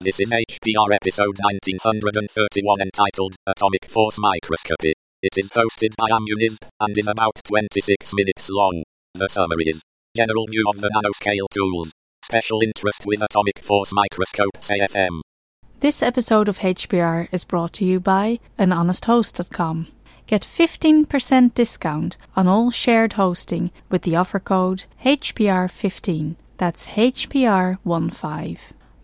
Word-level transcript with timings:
This 0.00 0.20
is 0.20 0.30
HPR 0.30 0.94
episode 0.94 1.38
1931 1.40 2.82
entitled 2.82 3.34
Atomic 3.48 3.84
Force 3.86 4.16
Microscopy. 4.20 4.92
It 5.22 5.36
is 5.36 5.50
hosted 5.50 5.96
by 5.96 6.08
Amuniz 6.10 6.56
and 6.78 6.96
is 6.96 7.08
about 7.08 7.40
26 7.42 8.14
minutes 8.14 8.48
long. 8.48 8.84
The 9.14 9.28
summary 9.28 9.64
is 9.66 9.82
General 10.16 10.46
view 10.46 10.66
of 10.68 10.80
the 10.80 10.88
nanoscale 10.88 11.48
tools. 11.50 11.90
Special 12.24 12.60
interest 12.62 13.06
with 13.06 13.22
atomic 13.22 13.58
force 13.58 13.92
microscopes 13.92 14.70
AFM. 14.70 15.20
This 15.80 16.00
episode 16.00 16.48
of 16.48 16.58
HPR 16.60 17.26
is 17.32 17.44
brought 17.44 17.72
to 17.74 17.84
you 17.84 17.98
by 17.98 18.38
anhonesthost.com. 18.56 19.88
Get 20.28 20.42
15% 20.42 21.54
discount 21.54 22.16
on 22.36 22.46
all 22.46 22.70
shared 22.70 23.14
hosting 23.14 23.72
with 23.90 24.02
the 24.02 24.14
offer 24.14 24.38
code 24.38 24.84
HPR15. 25.04 26.36
That's 26.56 26.86
HPR15. 26.86 28.58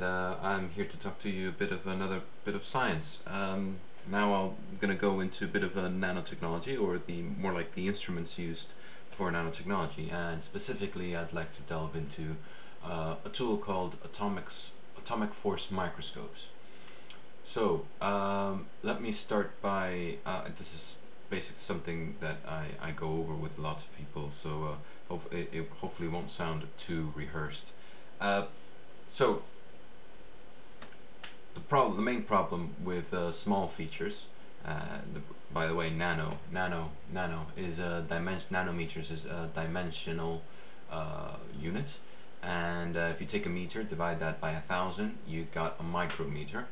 and 0.00 0.04
uh, 0.04 0.40
I'm 0.40 0.70
here 0.70 0.86
to 0.86 0.96
talk 1.02 1.22
to 1.22 1.28
you 1.28 1.50
a 1.50 1.52
bit 1.52 1.72
of 1.72 1.86
another 1.86 2.22
bit 2.44 2.54
of 2.54 2.62
science. 2.72 3.04
Um, 3.26 3.78
now 4.10 4.32
I'm 4.32 4.78
going 4.80 4.94
to 4.94 5.00
go 5.00 5.20
into 5.20 5.44
a 5.44 5.46
bit 5.46 5.62
of 5.62 5.72
a 5.72 5.88
nanotechnology, 5.88 6.80
or 6.80 7.00
the 7.06 7.20
more 7.20 7.52
like 7.52 7.74
the 7.74 7.86
instruments 7.86 8.30
used 8.36 8.60
for 9.18 9.30
nanotechnology, 9.30 10.12
and 10.12 10.42
specifically 10.50 11.14
I'd 11.14 11.32
like 11.32 11.54
to 11.56 11.62
delve 11.68 11.96
into 11.96 12.36
uh, 12.84 13.16
a 13.24 13.30
tool 13.36 13.58
called 13.58 13.94
atomics, 14.02 14.52
atomic 15.04 15.30
force 15.42 15.62
microscopes. 15.70 16.38
So 17.54 17.82
um, 18.00 18.66
let 18.82 19.02
me 19.02 19.16
start 19.26 19.50
by 19.60 20.14
uh, 20.24 20.44
this 20.44 20.68
is 20.74 20.80
basically 21.30 21.56
something 21.68 22.14
that 22.22 22.38
I, 22.48 22.70
I 22.80 22.90
go 22.98 23.18
over 23.18 23.34
with 23.34 23.52
lots 23.58 23.82
of 23.82 23.98
people, 23.98 24.32
so 24.42 24.64
uh, 24.64 24.76
hope 25.08 25.22
it, 25.30 25.50
it 25.52 25.68
hopefully 25.78 26.08
won't 26.08 26.30
sound 26.38 26.64
too 26.86 27.10
rehearsed. 27.14 27.58
Uh, 28.18 28.46
so 29.18 29.42
problem, 31.70 31.96
the 31.96 32.02
main 32.02 32.24
problem 32.24 32.74
with 32.84 33.04
uh, 33.14 33.32
small 33.44 33.72
features, 33.78 34.12
uh, 34.66 35.00
the, 35.14 35.22
by 35.54 35.66
the 35.66 35.74
way, 35.74 35.88
nano, 35.88 36.38
nano, 36.52 36.90
nano 37.10 37.46
is 37.56 37.78
a 37.78 38.04
dimension. 38.08 38.46
Nanometers 38.52 39.10
is 39.10 39.24
a 39.24 39.50
dimensional 39.54 40.42
uh, 40.92 41.36
unit, 41.58 41.86
and 42.42 42.96
uh, 42.96 43.12
if 43.14 43.20
you 43.20 43.26
take 43.32 43.46
a 43.46 43.48
meter, 43.48 43.82
divide 43.84 44.20
that 44.20 44.40
by 44.40 44.50
a 44.50 44.62
thousand, 44.68 45.16
you 45.26 45.46
got 45.54 45.76
a 45.80 45.82
micrometer. 45.82 46.66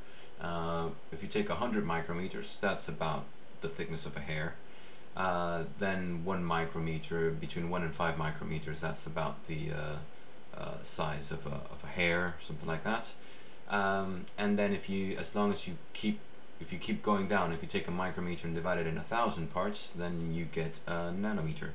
if 1.13 1.23
you 1.23 1.29
take 1.33 1.49
a 1.49 1.55
hundred 1.55 1.85
micrometers, 1.85 2.45
that's 2.61 2.87
about 2.89 3.25
the 3.63 3.70
thickness 3.77 4.01
of 4.05 4.14
a 4.17 4.20
hair. 4.20 4.55
Uh, 5.17 5.64
then 5.81 6.25
one 6.25 6.45
micrometer, 6.45 7.31
between 7.41 7.70
one 7.70 7.83
and 7.83 7.95
five 7.97 8.17
micrometers, 8.17 8.77
that's 8.81 9.05
about 9.07 9.37
the 9.48 9.70
uh, 9.73 9.98
uh, 10.57 10.79
size 10.97 11.25
of 11.31 11.41
a, 11.51 11.57
of 11.57 11.79
a 11.83 11.87
hair, 11.89 12.37
something 12.47 12.67
like 12.67 12.85
that. 12.85 13.05
Um, 13.68 14.27
and 14.39 14.58
then 14.58 14.73
if 14.73 14.89
you, 14.89 15.18
as 15.18 15.27
long 15.34 15.52
as 15.52 15.58
you 15.67 15.74
keep, 16.01 16.18
if 16.61 16.73
you 16.73 16.79
keep 16.84 17.05
going 17.05 17.29
down, 17.29 17.52
if 17.52 17.62
you 17.62 17.68
take 17.73 17.86
a 17.86 17.90
micrometer 17.90 18.42
and 18.45 18.55
divide 18.55 18.79
it 18.79 18.86
in 18.86 18.98
a 18.98 19.05
thousand 19.05 19.52
parts, 19.52 19.77
then 19.96 20.33
you 20.33 20.46
get 20.55 20.73
a 20.86 21.12
nanometer. 21.12 21.70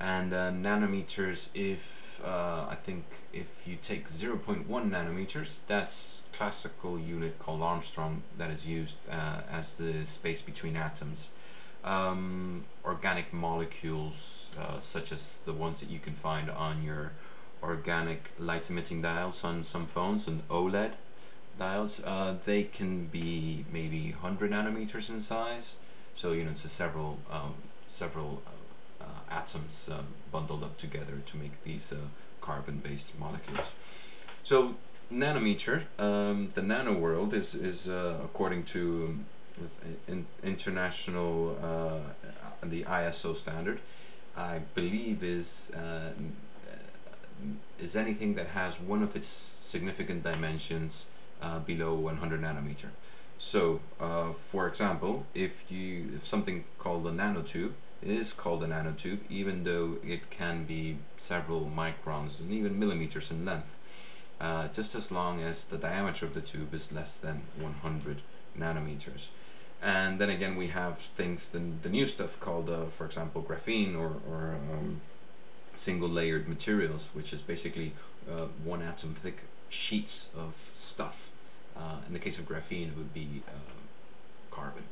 And 0.00 0.32
uh, 0.32 0.50
nanometers, 0.50 1.36
if 1.54 1.78
uh, 2.22 2.26
I 2.26 2.78
think 2.84 3.04
if 3.32 3.46
you 3.64 3.76
take 3.88 4.04
0.1 4.20 4.66
nanometers, 4.68 5.46
that's 5.68 5.92
classical 6.36 6.98
unit 6.98 7.38
called 7.38 7.60
Angstrom 7.60 8.20
that 8.38 8.50
is 8.50 8.60
used 8.64 8.92
uh, 9.10 9.40
as 9.50 9.64
the 9.78 10.04
space 10.18 10.38
between 10.44 10.76
atoms. 10.76 11.18
Um, 11.84 12.64
organic 12.84 13.32
molecules, 13.32 14.14
uh, 14.58 14.80
such 14.92 15.12
as 15.12 15.18
the 15.46 15.52
ones 15.52 15.76
that 15.80 15.90
you 15.90 16.00
can 16.00 16.16
find 16.22 16.50
on 16.50 16.82
your 16.82 17.12
organic 17.64 18.20
light 18.38 18.62
emitting 18.68 19.02
diodes 19.02 19.42
on 19.42 19.66
some 19.72 19.88
phones 19.94 20.22
and 20.26 20.46
OLED 20.48 20.92
diodes, 21.58 21.92
uh, 22.04 22.38
they 22.46 22.70
can 22.76 23.08
be 23.12 23.64
maybe 23.72 24.12
100 24.12 24.50
nanometers 24.50 25.08
in 25.08 25.24
size. 25.28 25.64
So 26.22 26.32
you 26.32 26.44
know 26.44 26.52
it's 26.52 26.64
a 26.64 26.76
several 26.78 27.18
um, 27.30 27.54
several 27.98 28.42
uh, 29.00 29.04
atoms 29.30 29.70
uh, 29.90 30.02
bundled 30.32 30.62
up 30.62 30.78
together 30.78 31.22
to 31.32 31.38
make 31.38 31.52
these 31.64 31.82
uh, 31.92 31.96
carbon-based 32.42 33.18
molecules. 33.18 33.66
So 34.48 34.74
nanometer, 35.12 35.84
um, 35.98 36.52
the 36.54 36.62
nano 36.62 36.98
world 36.98 37.34
is, 37.34 37.46
is 37.54 37.78
uh, 37.86 38.20
according 38.24 38.66
to 38.72 39.16
in, 40.08 40.26
international, 40.42 41.56
uh, 41.62 42.66
the 42.68 42.82
ISO 42.84 43.40
standard, 43.42 43.80
I 44.36 44.60
believe 44.74 45.22
is 45.22 45.46
uh, 45.76 46.10
is 47.78 47.90
anything 47.96 48.34
that 48.36 48.48
has 48.48 48.74
one 48.86 49.02
of 49.02 49.14
its 49.16 49.26
significant 49.72 50.22
dimensions 50.22 50.92
uh, 51.42 51.58
below 51.60 51.94
100 51.94 52.40
nanometer. 52.40 52.90
So, 53.52 53.80
uh, 54.00 54.32
for 54.50 54.68
example, 54.68 55.24
if 55.34 55.52
you 55.68 56.16
if 56.16 56.22
something 56.30 56.64
called 56.78 57.06
a 57.06 57.10
nanotube 57.10 57.72
is 58.02 58.26
called 58.42 58.62
a 58.62 58.66
nanotube, 58.66 59.20
even 59.30 59.64
though 59.64 59.96
it 60.02 60.20
can 60.36 60.66
be 60.66 60.98
several 61.28 61.66
microns 61.66 62.38
and 62.40 62.50
even 62.52 62.78
millimeters 62.78 63.24
in 63.30 63.44
length 63.44 63.68
uh, 64.40 64.68
just 64.74 64.90
as 64.94 65.02
long 65.10 65.42
as 65.42 65.56
the 65.70 65.78
diameter 65.78 66.26
of 66.26 66.34
the 66.34 66.42
tube 66.52 66.74
is 66.74 66.82
less 66.92 67.08
than 67.22 67.42
100 67.60 68.20
nanometers. 68.58 69.20
And 69.82 70.20
then 70.20 70.30
again, 70.30 70.56
we 70.56 70.68
have 70.68 70.96
things, 71.16 71.40
the, 71.52 71.62
the 71.82 71.88
new 71.88 72.06
stuff 72.14 72.30
called, 72.40 72.68
uh, 72.70 72.86
for 72.96 73.06
example, 73.06 73.42
graphene 73.42 73.94
or, 73.94 74.16
or 74.28 74.54
um, 74.72 75.00
single-layered 75.84 76.48
materials, 76.48 77.00
which 77.12 77.32
is 77.32 77.40
basically 77.46 77.94
uh, 78.30 78.46
one 78.62 78.82
atom 78.82 79.16
thick 79.22 79.36
sheets 79.88 80.12
of 80.36 80.52
stuff. 80.94 81.14
Uh, 81.76 82.00
in 82.06 82.12
the 82.12 82.18
case 82.18 82.34
of 82.38 82.46
graphene, 82.46 82.92
it 82.92 82.96
would 82.96 83.12
be 83.12 83.42
uh, 83.48 84.54
carbon. 84.54 84.84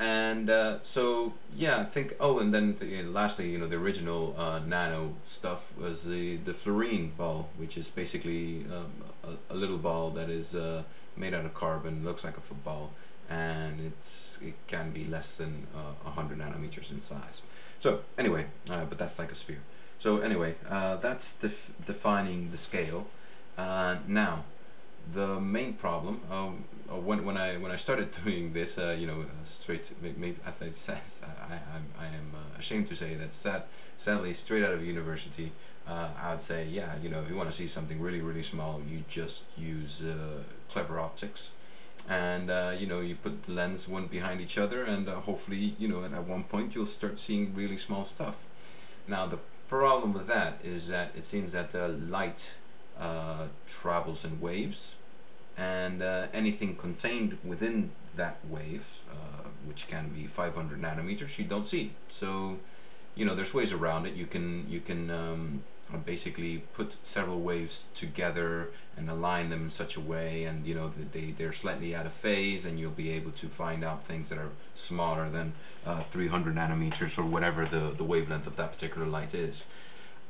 And 0.00 0.50
uh, 0.50 0.78
so, 0.94 1.32
yeah, 1.54 1.86
I 1.88 1.94
think. 1.94 2.12
Oh, 2.18 2.40
and 2.40 2.52
then 2.52 2.76
the, 2.80 3.02
lastly, 3.04 3.48
you 3.48 3.58
know, 3.58 3.68
the 3.68 3.76
original 3.76 4.34
uh, 4.36 4.58
nano 4.60 5.14
stuff 5.38 5.60
was 5.78 5.96
the 6.04 6.40
the 6.44 6.54
fullerene 6.64 7.16
ball, 7.16 7.48
which 7.56 7.76
is 7.76 7.86
basically 7.94 8.66
um, 8.72 8.90
a, 9.22 9.54
a, 9.54 9.56
little 9.56 9.78
ball 9.78 10.10
that 10.14 10.28
is 10.28 10.46
uh, 10.56 10.82
made 11.16 11.34
out 11.34 11.44
of 11.44 11.54
carbon, 11.54 12.04
looks 12.04 12.24
like 12.24 12.36
a 12.36 12.42
football, 12.48 12.90
and 13.30 13.80
it's 13.80 13.94
it 14.40 14.54
can 14.68 14.92
be 14.92 15.04
less 15.04 15.26
than 15.38 15.68
uh, 15.72 15.92
100 16.02 16.38
nanometers 16.38 16.90
in 16.90 17.00
size. 17.08 17.38
So 17.84 18.00
anyway, 18.18 18.46
uh, 18.68 18.84
but 18.86 18.98
that's 18.98 19.16
like 19.18 19.30
a 19.30 19.38
sphere. 19.44 19.62
So 20.02 20.18
anyway, 20.18 20.56
uh, 20.68 20.98
that's 21.00 21.24
def 21.40 21.52
defining 21.86 22.50
the 22.50 22.58
scale. 22.68 23.06
now, 23.56 24.44
the 25.14 25.40
main 25.40 25.74
problem 25.74 26.20
um, 26.30 26.64
uh, 26.90 26.96
when 26.96 27.24
when 27.24 27.36
I 27.36 27.56
when 27.58 27.70
I 27.70 27.80
started 27.82 28.08
doing 28.24 28.52
this, 28.52 28.68
uh, 28.78 28.92
you 28.92 29.06
know, 29.06 29.22
uh, 29.22 29.26
straight 29.62 29.82
as 30.04 30.54
I 30.60 30.72
said, 30.86 31.00
I 31.22 31.54
I, 31.54 32.04
I 32.04 32.06
am 32.06 32.32
uh, 32.34 32.60
ashamed 32.60 32.88
to 32.88 32.96
say 32.96 33.14
that 33.16 33.30
sad, 33.42 33.62
sadly 34.04 34.36
straight 34.44 34.64
out 34.64 34.72
of 34.74 34.82
university, 34.82 35.52
uh, 35.88 36.10
I 36.16 36.34
would 36.34 36.46
say 36.48 36.68
yeah, 36.70 36.98
you 37.00 37.10
know, 37.10 37.22
if 37.22 37.28
you 37.28 37.36
want 37.36 37.50
to 37.50 37.56
see 37.56 37.70
something 37.74 38.00
really 38.00 38.20
really 38.20 38.44
small, 38.52 38.80
you 38.88 39.04
just 39.14 39.34
use 39.56 39.90
uh, 40.02 40.42
clever 40.72 41.00
optics, 41.00 41.40
and 42.08 42.80
you 42.80 42.86
know 42.86 43.00
you 43.00 43.16
put 43.22 43.32
the 43.46 43.52
lens 43.52 43.80
one 43.88 44.08
behind 44.08 44.40
each 44.40 44.58
other, 44.58 44.84
and 44.84 45.08
hopefully 45.08 45.74
you 45.78 45.88
know 45.88 46.04
at 46.04 46.26
one 46.26 46.44
point 46.44 46.72
you'll 46.74 46.92
start 46.98 47.14
seeing 47.26 47.54
really 47.54 47.78
small 47.86 48.08
stuff. 48.14 48.34
Now 49.08 49.26
the 49.26 49.38
problem 49.72 50.12
with 50.12 50.28
that 50.28 50.58
is 50.62 50.82
that 50.90 51.12
it 51.16 51.24
seems 51.30 51.50
that 51.54 51.72
the 51.72 51.88
light 51.88 52.36
travels 53.80 54.18
in 54.22 54.38
waves 54.38 54.76
and 55.56 56.02
uh, 56.02 56.26
anything 56.34 56.76
contained 56.78 57.38
within 57.42 57.90
that 58.18 58.38
wave, 58.50 58.82
uh, 59.10 59.48
which 59.66 59.78
can 59.88 60.12
be 60.12 60.28
500 60.36 60.78
nanometers, 60.78 61.28
you 61.38 61.46
don't 61.46 61.70
see. 61.70 61.90
So, 62.20 62.56
you 63.14 63.24
know, 63.24 63.34
there's 63.34 63.52
ways 63.54 63.68
around 63.72 64.04
it. 64.04 64.14
You 64.14 64.26
can 64.26 64.66
you 64.68 64.80
can 64.80 65.10
um, 65.10 65.64
uh, 65.92 65.96
basically 65.98 66.64
put 66.76 66.88
several 67.14 67.40
waves 67.40 67.72
together 67.98 68.68
and 68.98 69.08
align 69.08 69.48
them 69.48 69.70
in 69.70 69.72
such 69.78 69.96
a 69.96 70.00
way 70.00 70.44
and 70.44 70.66
you 70.66 70.74
know 70.74 70.92
they 71.12 71.34
they're 71.38 71.54
slightly 71.62 71.94
out 71.94 72.06
of 72.06 72.12
phase 72.22 72.62
and 72.66 72.78
you'll 72.78 72.90
be 72.90 73.10
able 73.10 73.32
to 73.40 73.48
find 73.56 73.84
out 73.84 74.00
things 74.06 74.26
that 74.28 74.38
are 74.38 74.50
smaller 74.88 75.30
than 75.30 75.52
uh, 75.86 76.02
300 76.12 76.54
nanometers 76.54 77.16
or 77.18 77.26
whatever 77.26 77.66
the 77.70 77.94
the 77.96 78.04
wavelength 78.04 78.46
of 78.46 78.56
that 78.56 78.74
particular 78.74 79.06
light 79.06 79.34
is. 79.34 79.54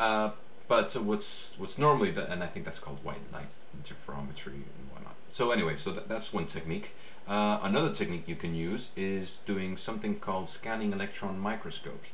Uh, 0.00 0.30
but 0.68 0.90
what's 1.04 1.24
what's 1.58 1.76
normally 1.78 2.10
and 2.10 2.42
I 2.42 2.48
think 2.48 2.64
that's 2.64 2.78
called 2.84 3.04
white 3.04 3.20
light 3.32 3.48
interferometry 3.76 4.54
and 4.54 4.90
whatnot. 4.92 5.14
So 5.36 5.50
anyway 5.50 5.76
so 5.84 5.92
that, 5.92 6.08
that's 6.08 6.32
one 6.32 6.48
technique. 6.52 6.84
Uh, 7.28 7.60
another 7.62 7.94
technique 7.96 8.24
you 8.26 8.36
can 8.36 8.54
use 8.54 8.80
is 8.96 9.28
doing 9.46 9.78
something 9.86 10.18
called 10.18 10.48
scanning 10.60 10.92
electron 10.92 11.38
microscopes. 11.38 12.08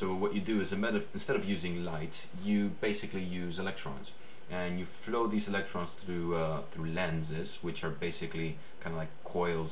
So 0.00 0.14
what 0.14 0.34
you 0.34 0.40
do 0.40 0.60
is 0.62 0.68
instead 0.72 1.36
of 1.36 1.44
using 1.44 1.84
light, 1.84 2.12
you 2.42 2.70
basically 2.80 3.22
use 3.22 3.58
electrons, 3.58 4.06
and 4.50 4.78
you 4.78 4.86
flow 5.06 5.30
these 5.30 5.42
electrons 5.46 5.90
through 6.04 6.36
uh, 6.36 6.62
through 6.74 6.90
lenses, 6.92 7.48
which 7.60 7.82
are 7.82 7.90
basically 7.90 8.58
kind 8.82 8.94
of 8.94 8.98
like 8.98 9.10
coils 9.24 9.70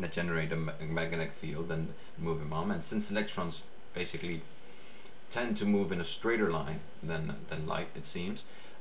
that 0.00 0.14
generate 0.14 0.52
a, 0.52 0.56
magnetic 0.56 1.32
field 1.40 1.70
and 1.70 1.88
move 2.18 2.38
them 2.38 2.52
on. 2.52 2.70
And 2.70 2.82
since 2.90 3.04
electrons 3.10 3.54
basically 3.94 4.42
tend 5.34 5.58
to 5.58 5.64
move 5.64 5.92
in 5.92 6.00
a 6.00 6.06
straighter 6.18 6.50
line 6.50 6.80
than 7.02 7.34
than 7.50 7.66
light, 7.66 7.88
it 7.94 8.04
seems, 8.12 8.38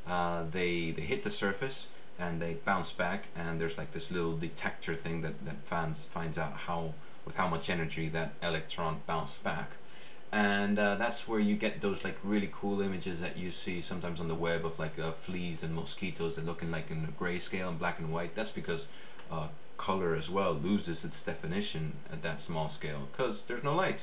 uh, 0.07 0.45
they 0.53 0.93
they 0.95 1.03
hit 1.03 1.23
the 1.23 1.31
surface 1.39 1.75
and 2.19 2.41
they 2.41 2.57
bounce 2.65 2.89
back, 2.97 3.25
and 3.35 3.59
there's 3.59 3.77
like 3.77 3.93
this 3.93 4.03
little 4.11 4.37
detector 4.37 4.97
thing 5.03 5.21
that 5.21 5.33
that 5.45 5.57
finds 5.69 5.97
finds 6.13 6.37
out 6.37 6.53
how 6.53 6.93
with 7.25 7.35
how 7.35 7.47
much 7.47 7.69
energy 7.69 8.09
that 8.09 8.33
electron 8.41 9.01
bounced 9.07 9.43
back 9.43 9.71
and 10.31 10.79
uh, 10.79 10.95
that's 10.97 11.17
where 11.27 11.39
you 11.39 11.57
get 11.57 11.81
those 11.81 11.97
like 12.03 12.15
really 12.23 12.49
cool 12.59 12.81
images 12.81 13.19
that 13.21 13.37
you 13.37 13.51
see 13.65 13.83
sometimes 13.89 14.19
on 14.19 14.29
the 14.29 14.35
web 14.35 14.65
of 14.65 14.71
like 14.79 14.97
uh, 14.97 15.11
fleas 15.25 15.57
and 15.61 15.75
mosquitoes 15.75 16.33
that 16.37 16.45
looking 16.45 16.71
like 16.71 16.85
in 16.89 17.13
grayscale 17.19 17.67
and 17.67 17.77
black 17.77 17.99
and 17.99 18.11
white. 18.11 18.33
That's 18.35 18.51
because 18.55 18.79
uh, 19.29 19.49
color 19.85 20.15
as 20.15 20.29
well 20.29 20.53
loses 20.53 20.97
its 21.03 21.15
definition 21.25 21.93
at 22.11 22.23
that 22.23 22.39
small 22.47 22.71
scale 22.77 23.07
because 23.11 23.37
there's 23.47 23.63
no 23.63 23.75
light. 23.75 23.99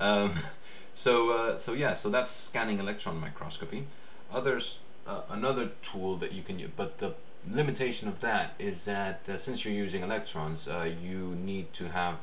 Um, 0.00 0.42
so 1.04 1.30
uh, 1.30 1.58
so 1.66 1.72
yeah, 1.72 1.98
so 2.02 2.10
that's 2.10 2.30
scanning 2.50 2.78
electron 2.78 3.16
microscopy. 3.16 3.86
Others 4.32 4.62
uh, 5.06 5.22
another 5.30 5.70
tool 5.92 6.18
that 6.18 6.32
you 6.32 6.42
can 6.42 6.58
use, 6.58 6.70
but 6.76 6.96
the 7.00 7.14
limitation 7.50 8.08
of 8.08 8.14
that 8.22 8.54
is 8.58 8.74
that 8.86 9.20
uh, 9.28 9.36
since 9.44 9.60
you're 9.64 9.74
using 9.74 10.02
electrons, 10.02 10.60
you 11.02 11.34
need 11.34 11.68
to 11.78 11.88
have 11.88 12.16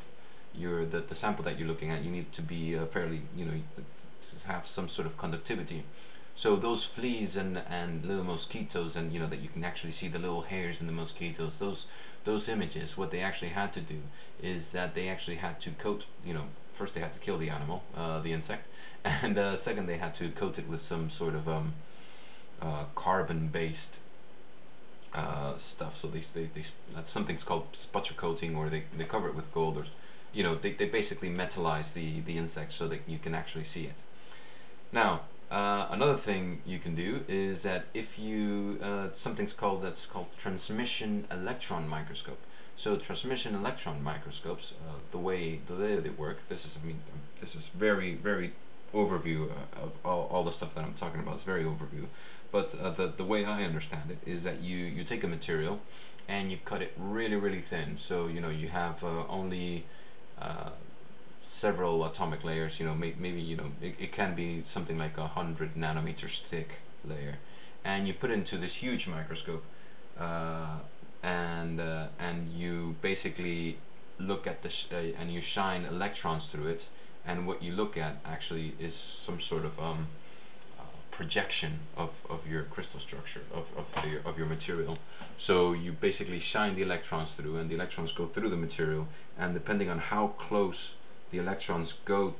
your 0.53 0.85
the, 0.85 1.05
the 1.09 1.15
sample 1.21 1.43
that 1.45 1.57
you're 1.57 1.67
looking 1.67 1.91
at, 1.91 2.03
you 2.03 2.11
need 2.11 2.27
to 2.35 2.41
be 2.41 2.75
uh, 2.77 2.85
fairly, 2.93 3.21
you 3.35 3.45
know, 3.45 3.61
have 4.45 4.63
some 4.75 4.89
sort 4.95 5.07
of 5.07 5.17
conductivity. 5.17 5.85
So 6.43 6.55
those 6.55 6.83
fleas 6.95 7.29
and 7.35 7.57
and 7.57 8.03
little 8.03 8.23
mosquitoes, 8.23 8.93
and 8.95 9.13
you 9.13 9.19
know 9.19 9.29
that 9.29 9.41
you 9.41 9.49
can 9.49 9.63
actually 9.63 9.95
see 9.99 10.07
the 10.07 10.17
little 10.17 10.41
hairs 10.41 10.75
in 10.79 10.87
the 10.87 10.93
mosquitoes. 10.93 11.53
Those 11.59 11.77
those 12.25 12.43
images, 12.47 12.89
what 12.95 13.11
they 13.11 13.19
actually 13.19 13.49
had 13.49 13.73
to 13.73 13.81
do 13.81 13.99
is 14.41 14.63
that 14.73 14.93
they 14.95 15.07
actually 15.07 15.37
had 15.37 15.55
to 15.61 15.71
coat, 15.81 16.01
you 16.25 16.33
know, 16.33 16.45
first 16.77 16.93
they 16.93 17.01
had 17.01 17.13
to 17.13 17.19
kill 17.25 17.37
the 17.37 17.49
animal, 17.49 17.81
uh, 17.95 18.21
the 18.21 18.33
insect, 18.33 18.65
and 19.05 19.37
uh, 19.37 19.57
second 19.65 19.87
they 19.87 19.97
had 19.97 20.13
to 20.19 20.31
coat 20.39 20.55
it 20.57 20.69
with 20.69 20.81
some 20.89 21.11
sort 21.17 21.35
of 21.35 21.47
um, 21.47 21.73
uh, 22.61 22.85
carbon-based 22.95 23.75
uh, 25.13 25.55
stuff. 25.75 25.93
So 26.01 26.09
they, 26.09 26.23
they, 26.33 26.49
they 26.53 26.65
something's 27.13 27.43
called 27.47 27.65
sputter 27.89 28.13
coating, 28.19 28.55
or 28.55 28.69
they 28.69 28.83
they 28.97 29.05
cover 29.05 29.27
it 29.29 29.35
with 29.35 29.45
gold 29.53 29.77
or 29.77 29.85
you 30.33 30.43
know, 30.43 30.57
they, 30.61 30.75
they 30.77 30.85
basically 30.85 31.29
metallize 31.29 31.85
the, 31.93 32.21
the 32.25 32.37
insect 32.37 32.73
so 32.79 32.87
that 32.87 33.07
you 33.07 33.19
can 33.19 33.35
actually 33.35 33.65
see 33.73 33.81
it. 33.81 33.95
Now, 34.93 35.21
uh, 35.51 35.89
another 35.91 36.19
thing 36.25 36.61
you 36.65 36.79
can 36.79 36.95
do 36.95 37.19
is 37.27 37.57
that 37.63 37.85
if 37.93 38.07
you, 38.17 38.77
uh, 38.81 39.09
something's 39.21 39.51
called, 39.59 39.83
that's 39.83 40.05
called 40.11 40.27
transmission 40.41 41.27
electron 41.29 41.87
microscope. 41.87 42.39
So 42.83 42.97
transmission 43.05 43.53
electron 43.55 44.01
microscopes, 44.01 44.63
uh, 44.87 44.95
the 45.11 45.19
way 45.19 45.61
the 45.67 45.75
way 45.75 45.99
they 45.99 46.09
work, 46.09 46.37
this 46.49 46.59
is 46.59 46.71
I 46.81 46.85
mean 46.85 46.99
this 47.39 47.51
is 47.51 47.63
very 47.77 48.15
very 48.15 48.53
overview 48.93 49.51
uh, 49.51 49.83
of 49.83 49.91
all, 50.03 50.27
all 50.31 50.43
the 50.43 50.55
stuff 50.57 50.71
that 50.75 50.83
I'm 50.83 50.95
talking 50.95 51.21
about. 51.21 51.35
It's 51.37 51.45
very 51.45 51.63
overview, 51.63 52.07
but 52.51 52.71
uh, 52.81 52.95
the 52.95 53.13
the 53.17 53.25
way 53.25 53.45
I 53.45 53.63
understand 53.63 54.09
it 54.09 54.17
is 54.25 54.43
that 54.45 54.63
you 54.63 54.77
you 54.77 55.03
take 55.03 55.23
a 55.23 55.27
material 55.27 55.79
and 56.27 56.51
you 56.51 56.57
cut 56.67 56.81
it 56.81 56.93
really 56.97 57.35
really 57.35 57.63
thin. 57.69 57.99
So 58.09 58.27
you 58.27 58.41
know 58.41 58.49
you 58.49 58.69
have 58.69 59.03
only 59.03 59.85
several 61.61 62.05
atomic 62.05 62.43
layers. 62.43 62.73
You 62.77 62.85
know, 62.85 62.95
may, 62.95 63.13
maybe 63.19 63.41
you 63.41 63.57
know 63.57 63.71
it, 63.81 63.95
it 63.99 64.15
can 64.15 64.35
be 64.35 64.65
something 64.73 64.97
like 64.97 65.17
a 65.17 65.27
hundred 65.27 65.75
nanometers 65.75 66.35
thick 66.49 66.67
layer, 67.07 67.37
and 67.85 68.07
you 68.07 68.13
put 68.13 68.31
it 68.31 68.33
into 68.33 68.59
this 68.59 68.71
huge 68.79 69.07
microscope, 69.07 69.63
uh, 70.19 70.79
and 71.23 71.79
uh, 71.79 72.07
and 72.19 72.51
you 72.53 72.95
basically 73.01 73.77
look 74.19 74.45
at 74.45 74.61
this 74.63 74.73
uh, 74.91 74.97
and 74.97 75.33
you 75.33 75.41
shine 75.55 75.85
electrons 75.85 76.43
through 76.51 76.67
it, 76.67 76.81
and 77.25 77.47
what 77.47 77.61
you 77.63 77.71
look 77.71 77.97
at 77.97 78.17
actually 78.25 78.73
is 78.79 78.93
some 79.25 79.39
sort 79.49 79.65
of 79.65 79.71
um, 79.79 80.07
projection 81.21 81.79
of, 81.97 82.09
of 82.29 82.39
your 82.49 82.63
crystal 82.63 82.99
structure, 83.05 83.43
of, 83.53 83.65
of, 83.77 83.85
the, 84.03 84.27
of 84.27 84.37
your 84.37 84.47
material. 84.47 84.97
So 85.45 85.73
you 85.73 85.93
basically 85.93 86.41
shine 86.51 86.75
the 86.75 86.81
electrons 86.81 87.29
through, 87.37 87.57
and 87.57 87.69
the 87.69 87.75
electrons 87.75 88.09
go 88.17 88.29
through 88.33 88.49
the 88.49 88.55
material, 88.55 89.07
and 89.37 89.53
depending 89.53 89.89
on 89.89 89.99
how 89.99 90.33
close 90.47 90.75
the 91.31 91.39
electrons 91.39 91.89
go, 92.05 92.35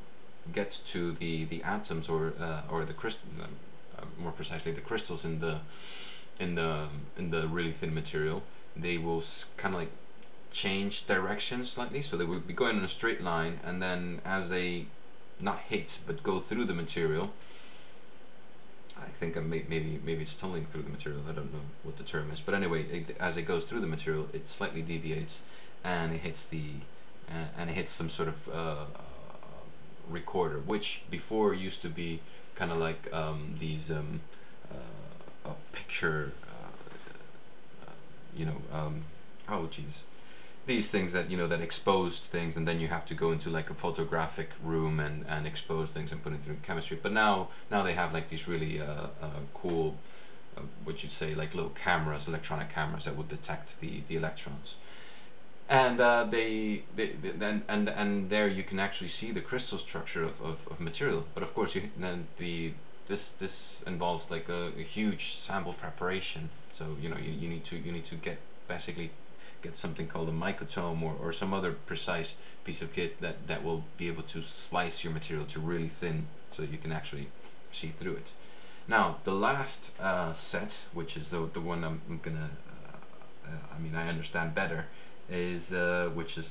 get 0.54 0.70
to 0.94 1.16
the, 1.20 1.46
the 1.46 1.64
atoms 1.64 2.06
or 2.10 2.34
uh, 2.40 2.64
or 2.72 2.86
the 2.86 2.94
crystal, 2.94 3.22
uh, 3.98 4.06
more 4.20 4.32
precisely 4.32 4.74
the 4.74 4.82
crystals 4.82 5.22
in 5.24 5.40
the 5.40 5.62
in 6.40 6.56
the 6.56 6.90
in 7.18 7.32
the 7.32 7.48
really 7.48 7.76
thin 7.80 7.94
material, 7.94 8.44
they 8.76 8.98
will 8.98 9.24
kind 9.62 9.76
of 9.76 9.82
like 9.82 9.92
change 10.64 10.94
direction 11.08 11.68
slightly. 11.74 12.04
So 12.10 12.18
they 12.18 12.26
will 12.26 12.40
be 12.40 12.54
going 12.54 12.78
in 12.78 12.84
a 12.84 12.94
straight 12.98 13.22
line, 13.22 13.60
and 13.64 13.82
then 13.82 14.22
as 14.26 14.50
they 14.50 14.88
not 15.40 15.60
hit 15.68 15.88
but 16.06 16.24
go 16.24 16.44
through 16.48 16.66
the 16.68 16.74
material, 16.74 17.32
I 18.98 19.08
think 19.20 19.36
may, 19.36 19.66
maybe 19.68 20.00
maybe 20.04 20.24
it's 20.24 20.32
tunneling 20.40 20.68
through 20.72 20.84
the 20.84 20.90
material. 20.90 21.24
I 21.28 21.34
don't 21.34 21.52
know 21.52 21.66
what 21.84 21.98
the 21.98 22.04
term 22.04 22.32
is, 22.32 22.40
but 22.46 22.54
anyway, 22.54 22.86
it, 22.90 23.18
as 23.20 23.38
it 23.38 23.48
goes 23.48 23.64
through 23.70 23.82
the 23.82 23.88
material, 23.88 24.28
it 24.34 24.44
slightly 24.58 24.82
deviates, 24.82 25.32
and 25.84 26.14
it 26.14 26.22
hits 26.22 26.38
the 26.52 26.82
uh, 27.32 27.62
and 27.62 27.70
it 27.70 27.76
hits 27.76 27.90
some 27.98 28.12
sort 28.16 28.28
of 28.28 28.36
uh, 28.54 28.86
recorder, 30.10 30.60
which 30.60 30.86
before 31.10 31.54
used 31.54 31.82
to 31.82 31.90
be 31.90 32.22
kind 32.58 32.72
of 32.72 32.78
like 32.78 33.12
um, 33.14 33.58
these 33.60 33.84
um, 33.90 34.22
uh, 35.46 35.54
picture, 35.74 36.34
uh, 36.48 37.88
uh, 37.88 37.94
you 38.36 38.46
know, 38.46 38.58
um, 38.72 39.06
oh 39.50 39.68
jeez 39.78 39.94
these 40.68 40.86
things 40.92 41.12
that 41.14 41.30
you 41.30 41.38
know 41.38 41.48
that 41.48 41.60
expose 41.60 42.14
things 42.32 42.54
and 42.56 42.68
then 42.68 42.80
you 42.80 42.88
have 42.88 43.08
to 43.08 43.16
go 43.16 43.32
into 43.32 43.50
like 43.50 43.70
a 43.70 43.74
photographic 43.82 44.50
room 44.64 45.00
and 45.00 45.26
and 45.28 45.48
expose 45.48 45.90
things 45.94 46.10
and 46.12 46.24
put 46.24 46.34
it 46.34 46.40
through 46.46 46.58
chemistry. 46.66 47.00
But 47.02 47.14
now 47.14 47.50
now 47.72 47.84
they 47.84 47.96
have 47.96 48.14
like 48.14 48.30
these 48.30 48.48
really 48.48 48.80
uh, 48.80 49.08
uh, 49.22 49.40
cool 49.54 49.96
uh, 50.56 50.62
what 50.84 50.96
you'd 51.02 51.12
say 51.20 51.34
like 51.34 51.54
little 51.56 51.74
cameras 51.84 52.22
electronic 52.28 52.74
cameras 52.74 53.04
that 53.06 53.18
would 53.18 53.30
detect 53.30 53.70
the 53.82 54.04
the 54.08 54.16
electrons 54.16 54.68
and 55.72 56.02
uh, 56.02 56.28
they, 56.30 56.84
they, 56.98 57.16
they 57.24 57.30
and, 57.46 57.64
and 57.70 57.88
and 57.88 58.30
there 58.30 58.48
you 58.50 58.64
can 58.64 58.78
actually 58.78 59.10
see 59.22 59.32
the 59.32 59.40
crystal 59.40 59.80
structure 59.88 60.24
of, 60.24 60.34
of, 60.44 60.58
of 60.70 60.80
material 60.80 61.24
but 61.34 61.44
of 61.44 61.54
course 61.54 61.72
you 61.74 61.90
then 62.00 62.28
the 62.40 62.74
this 63.08 63.20
this 63.40 63.52
involves 63.88 64.24
like 64.30 64.50
a, 64.50 64.68
a 64.68 64.86
huge 64.94 65.22
sample 65.48 65.74
preparation 65.74 66.50
so 66.78 66.98
you 67.00 67.10
know 67.10 67.18
you, 67.18 67.32
you 67.32 67.48
need 67.48 67.64
to 67.70 67.78
you 67.78 67.92
need 67.92 68.04
to 68.10 68.18
get 68.18 68.38
basically 68.68 69.12
get 69.64 69.74
something 69.82 70.08
called 70.08 70.28
a 70.28 70.32
microtome 70.32 71.02
or, 71.02 71.14
or 71.14 71.34
some 71.40 71.54
other 71.54 71.76
precise 71.88 72.28
piece 72.66 72.82
of 72.82 72.90
kit 72.94 73.22
that, 73.22 73.36
that 73.48 73.64
will 73.64 73.84
be 73.98 74.08
able 74.08 74.24
to 74.24 74.44
slice 74.70 74.94
your 75.04 75.14
material 75.14 75.46
to 75.54 75.60
really 75.60 75.92
thin 76.00 76.28
so 76.58 76.64
you 76.64 76.78
can 76.78 76.92
actually 76.92 77.30
see 77.82 77.94
through 78.02 78.16
it. 78.16 78.26
Now, 78.88 79.20
the 79.26 79.32
last 79.32 79.78
uh, 80.02 80.34
set, 80.52 80.70
which 80.94 81.16
is 81.16 81.24
the, 81.32 81.50
the 81.54 81.62
one 81.62 81.84
I'm, 81.84 82.02
I'm 82.10 82.20
gonna, 82.24 82.50
uh, 82.68 83.50
uh, 83.50 83.76
I 83.76 83.80
mean, 83.80 83.96
I 83.96 84.10
understand 84.10 84.56
better, 84.56 84.88
is, 85.32 85.62
uh, 85.74 86.10
which 86.14 86.38
is, 86.38 86.46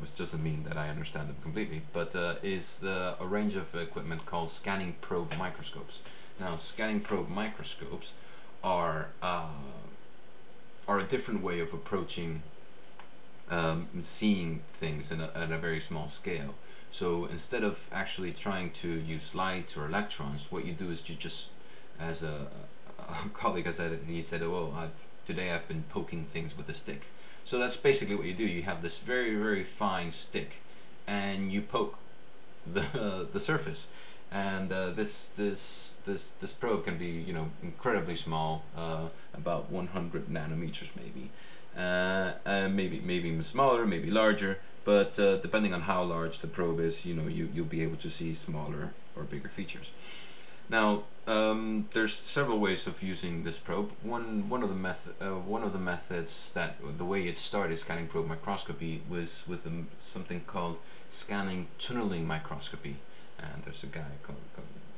which 0.00 0.10
doesn't 0.16 0.42
mean 0.42 0.64
that 0.68 0.76
I 0.76 0.88
understand 0.88 1.28
them 1.28 1.36
completely, 1.42 1.82
but 1.92 2.14
uh, 2.14 2.34
is 2.42 2.62
a 2.82 3.26
range 3.26 3.54
of 3.56 3.78
equipment 3.78 4.24
called 4.26 4.50
scanning 4.62 4.94
probe 5.02 5.30
microscopes. 5.36 5.94
Now, 6.38 6.60
scanning 6.74 7.02
probe 7.02 7.28
microscopes 7.28 8.06
are 8.62 9.08
uh, 9.22 9.50
are 10.86 11.00
a 11.00 11.08
different 11.10 11.42
way 11.42 11.60
of 11.60 11.68
approaching 11.74 12.42
um, 13.50 13.88
seeing 14.18 14.62
things 14.78 15.04
a, 15.10 15.38
at 15.38 15.52
a 15.52 15.58
very 15.58 15.82
small 15.88 16.10
scale. 16.22 16.54
So 16.98 17.26
instead 17.26 17.64
of 17.64 17.74
actually 17.92 18.34
trying 18.42 18.72
to 18.82 18.88
use 18.88 19.22
light 19.34 19.66
or 19.76 19.86
electrons, 19.86 20.40
what 20.50 20.64
you 20.64 20.74
do 20.74 20.90
is 20.90 20.98
you 21.06 21.16
just, 21.20 21.34
as 22.00 22.16
a, 22.22 22.48
a 22.98 23.30
colleague 23.40 23.66
has 23.66 23.74
said, 23.76 23.98
he 24.06 24.26
said, 24.30 24.42
"Oh, 24.42 24.72
I've, 24.76 24.90
today 25.26 25.50
I've 25.50 25.68
been 25.68 25.84
poking 25.92 26.26
things 26.32 26.52
with 26.56 26.68
a 26.68 26.74
stick." 26.82 27.00
So 27.50 27.58
that's 27.58 27.76
basically 27.82 28.14
what 28.14 28.26
you 28.26 28.34
do. 28.34 28.44
You 28.44 28.62
have 28.62 28.82
this 28.82 28.92
very 29.06 29.34
very 29.34 29.66
fine 29.78 30.12
stick, 30.28 30.48
and 31.06 31.52
you 31.52 31.62
poke 31.62 31.94
the 32.72 32.80
uh, 32.80 33.24
the 33.34 33.40
surface, 33.46 33.78
and 34.30 34.72
uh, 34.72 34.92
this 34.94 35.10
this 35.36 35.58
this 36.06 36.20
this 36.40 36.50
probe 36.60 36.84
can 36.84 36.98
be 36.98 37.06
you 37.06 37.32
know 37.32 37.48
incredibly 37.62 38.16
small, 38.24 38.62
uh, 38.76 39.08
about 39.34 39.70
100 39.70 40.28
nanometers 40.28 40.90
maybe, 40.96 41.30
uh, 41.76 42.68
maybe 42.68 43.00
maybe 43.00 43.44
smaller, 43.52 43.86
maybe 43.86 44.10
larger. 44.10 44.58
But 44.84 45.18
uh, 45.18 45.40
depending 45.42 45.74
on 45.74 45.82
how 45.82 46.04
large 46.04 46.32
the 46.40 46.48
probe 46.48 46.80
is, 46.80 46.94
you 47.02 47.14
know 47.14 47.26
you 47.26 47.48
you'll 47.52 47.66
be 47.66 47.82
able 47.82 47.96
to 47.98 48.10
see 48.18 48.38
smaller 48.46 48.94
or 49.16 49.24
bigger 49.24 49.50
features. 49.56 49.86
Now, 50.70 51.02
um, 51.26 51.88
there's 51.94 52.12
several 52.32 52.60
ways 52.60 52.78
of 52.86 52.94
using 53.00 53.42
this 53.42 53.56
probe. 53.64 53.90
One 54.04 54.48
one 54.48 54.62
of 54.62 54.68
the 54.68 54.76
method 54.76 55.14
uh, 55.20 55.30
one 55.30 55.64
of 55.64 55.72
the 55.72 55.80
methods 55.80 56.30
that 56.54 56.76
the 56.96 57.04
way 57.04 57.22
it 57.22 57.34
started 57.48 57.80
scanning 57.84 58.06
probe 58.06 58.28
microscopy 58.28 59.02
was 59.10 59.28
with 59.48 59.60
something 60.14 60.42
called 60.46 60.76
scanning 61.24 61.66
tunneling 61.86 62.24
microscopy. 62.24 62.96
And 63.38 63.62
there's 63.64 63.82
a 63.82 63.86
guy 63.86 64.12
called, 64.24 64.38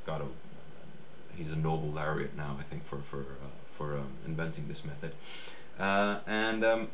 called 0.04 0.32
he's 1.36 1.50
a 1.50 1.56
Nobel 1.56 1.92
laureate 1.92 2.36
now, 2.36 2.60
I 2.60 2.68
think, 2.68 2.82
for 2.90 3.02
for 3.10 3.20
uh, 3.20 3.48
for 3.78 3.98
um, 3.98 4.12
inventing 4.26 4.68
this 4.68 4.78
method. 4.84 5.14
Uh, 5.80 6.20
and 6.26 6.64
um, 6.64 6.88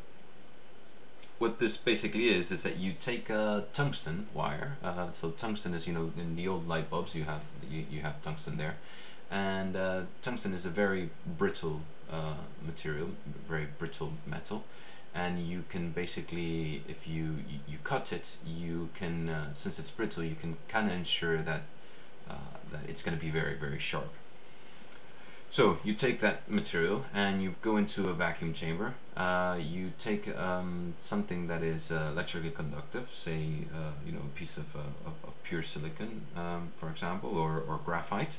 what 1.39 1.57
this 1.59 1.71
basically 1.85 2.25
is 2.25 2.45
is 2.51 2.59
that 2.63 2.77
you 2.77 2.93
take 3.05 3.29
a 3.29 3.65
tungsten 3.75 4.27
wire. 4.35 4.77
Uh, 4.83 5.09
so 5.21 5.33
tungsten 5.41 5.73
is 5.73 5.87
you 5.87 5.93
know 5.93 6.11
in 6.17 6.35
the 6.35 6.47
old 6.47 6.67
light 6.67 6.89
bulbs 6.89 7.09
you 7.13 7.23
have 7.23 7.41
you, 7.67 7.85
you 7.89 8.01
have 8.01 8.21
tungsten 8.23 8.57
there, 8.57 8.77
and 9.31 9.75
uh, 9.75 10.01
tungsten 10.23 10.53
is 10.53 10.65
a 10.65 10.69
very 10.69 11.09
brittle 11.37 11.81
uh, 12.11 12.43
material, 12.63 13.09
very 13.47 13.67
brittle 13.79 14.11
metal, 14.27 14.63
and 15.15 15.47
you 15.47 15.63
can 15.71 15.91
basically 15.93 16.83
if 16.87 16.97
you 17.05 17.37
you 17.67 17.77
cut 17.87 18.05
it 18.11 18.23
you 18.45 18.89
can 18.99 19.29
uh, 19.29 19.53
since 19.63 19.75
it's 19.79 19.89
brittle 19.95 20.23
you 20.23 20.35
can 20.35 20.57
kind 20.71 20.91
of 20.91 20.97
ensure 20.97 21.43
that 21.43 21.63
uh, 22.29 22.57
that 22.71 22.89
it's 22.89 23.01
going 23.03 23.17
to 23.17 23.21
be 23.23 23.31
very 23.31 23.57
very 23.57 23.81
sharp. 23.91 24.11
So 25.55 25.77
you 25.83 25.95
take 25.99 26.21
that 26.21 26.49
material 26.49 27.03
and 27.13 27.41
you 27.41 27.55
go 27.63 27.77
into 27.77 28.09
a 28.09 28.13
vacuum 28.13 28.53
chamber. 28.59 28.95
Uh, 29.17 29.57
you 29.57 29.91
take 30.05 30.27
um, 30.37 30.93
something 31.09 31.47
that 31.47 31.63
is 31.63 31.81
uh, 31.89 32.11
electrically 32.11 32.51
conductive, 32.51 33.05
say 33.25 33.67
uh, 33.75 33.93
you 34.05 34.11
know 34.11 34.21
a 34.21 34.39
piece 34.39 34.55
of, 34.57 34.65
uh, 34.75 35.09
of, 35.09 35.13
of 35.23 35.33
pure 35.49 35.63
silicon, 35.73 36.21
um, 36.35 36.71
for 36.79 36.91
example, 36.91 37.35
or, 37.35 37.61
or 37.61 37.81
graphite, 37.83 38.29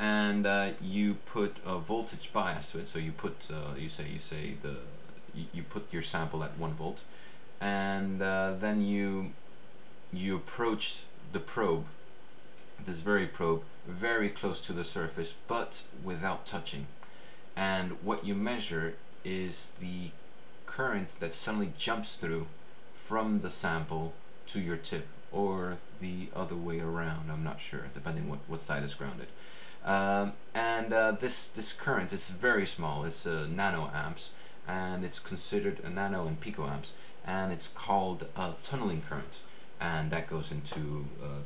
and 0.00 0.46
uh, 0.46 0.70
you 0.80 1.16
put 1.32 1.52
a 1.66 1.78
voltage 1.78 2.30
bias 2.32 2.64
to 2.72 2.78
it. 2.78 2.86
So 2.92 2.98
you 2.98 3.12
put 3.12 3.36
uh, 3.50 3.74
you 3.76 3.90
say 3.96 4.04
you 4.08 4.20
say 4.30 4.56
the 4.62 4.78
you, 5.34 5.44
you, 5.52 5.62
put 5.62 5.84
your 5.90 6.04
sample 6.10 6.42
at 6.42 6.58
one 6.58 6.74
volt, 6.76 6.96
and 7.60 8.20
then 8.20 8.80
you 8.80 9.30
you 10.10 10.36
approach 10.36 10.82
the 11.32 11.40
probe 11.40 11.84
this 12.86 12.98
very 13.04 13.26
probe 13.26 13.62
very 13.88 14.30
close 14.30 14.56
to 14.66 14.72
the 14.72 14.84
surface 14.92 15.28
but 15.48 15.70
without 16.04 16.46
touching. 16.50 16.86
And 17.56 17.92
what 18.02 18.24
you 18.24 18.34
measure 18.34 18.94
is 19.24 19.52
the 19.80 20.10
current 20.66 21.08
that 21.20 21.32
suddenly 21.44 21.72
jumps 21.84 22.08
through 22.20 22.46
from 23.08 23.42
the 23.42 23.52
sample 23.62 24.12
to 24.52 24.58
your 24.58 24.76
tip 24.76 25.06
or 25.30 25.78
the 26.00 26.28
other 26.34 26.56
way 26.56 26.80
around 26.80 27.30
I'm 27.30 27.44
not 27.44 27.58
sure 27.70 27.86
depending 27.94 28.28
what, 28.28 28.40
what 28.48 28.60
side 28.66 28.82
is 28.82 28.94
grounded. 28.94 29.28
Um, 29.84 30.32
and 30.54 30.92
uh, 30.92 31.12
this 31.20 31.34
this 31.54 31.66
current 31.84 32.12
is 32.12 32.20
very 32.40 32.68
small 32.76 33.04
it's 33.04 33.26
uh, 33.26 33.46
nanoamps 33.50 34.30
and 34.66 35.04
it's 35.04 35.18
considered 35.28 35.80
a 35.84 35.90
nano 35.90 36.26
and 36.26 36.40
picoamps 36.40 36.86
and 37.26 37.52
it's 37.52 37.68
called 37.86 38.24
a 38.36 38.54
tunneling 38.70 39.02
current 39.06 39.28
and 39.80 40.10
that 40.10 40.30
goes 40.30 40.46
into 40.50 41.04
uh, 41.22 41.40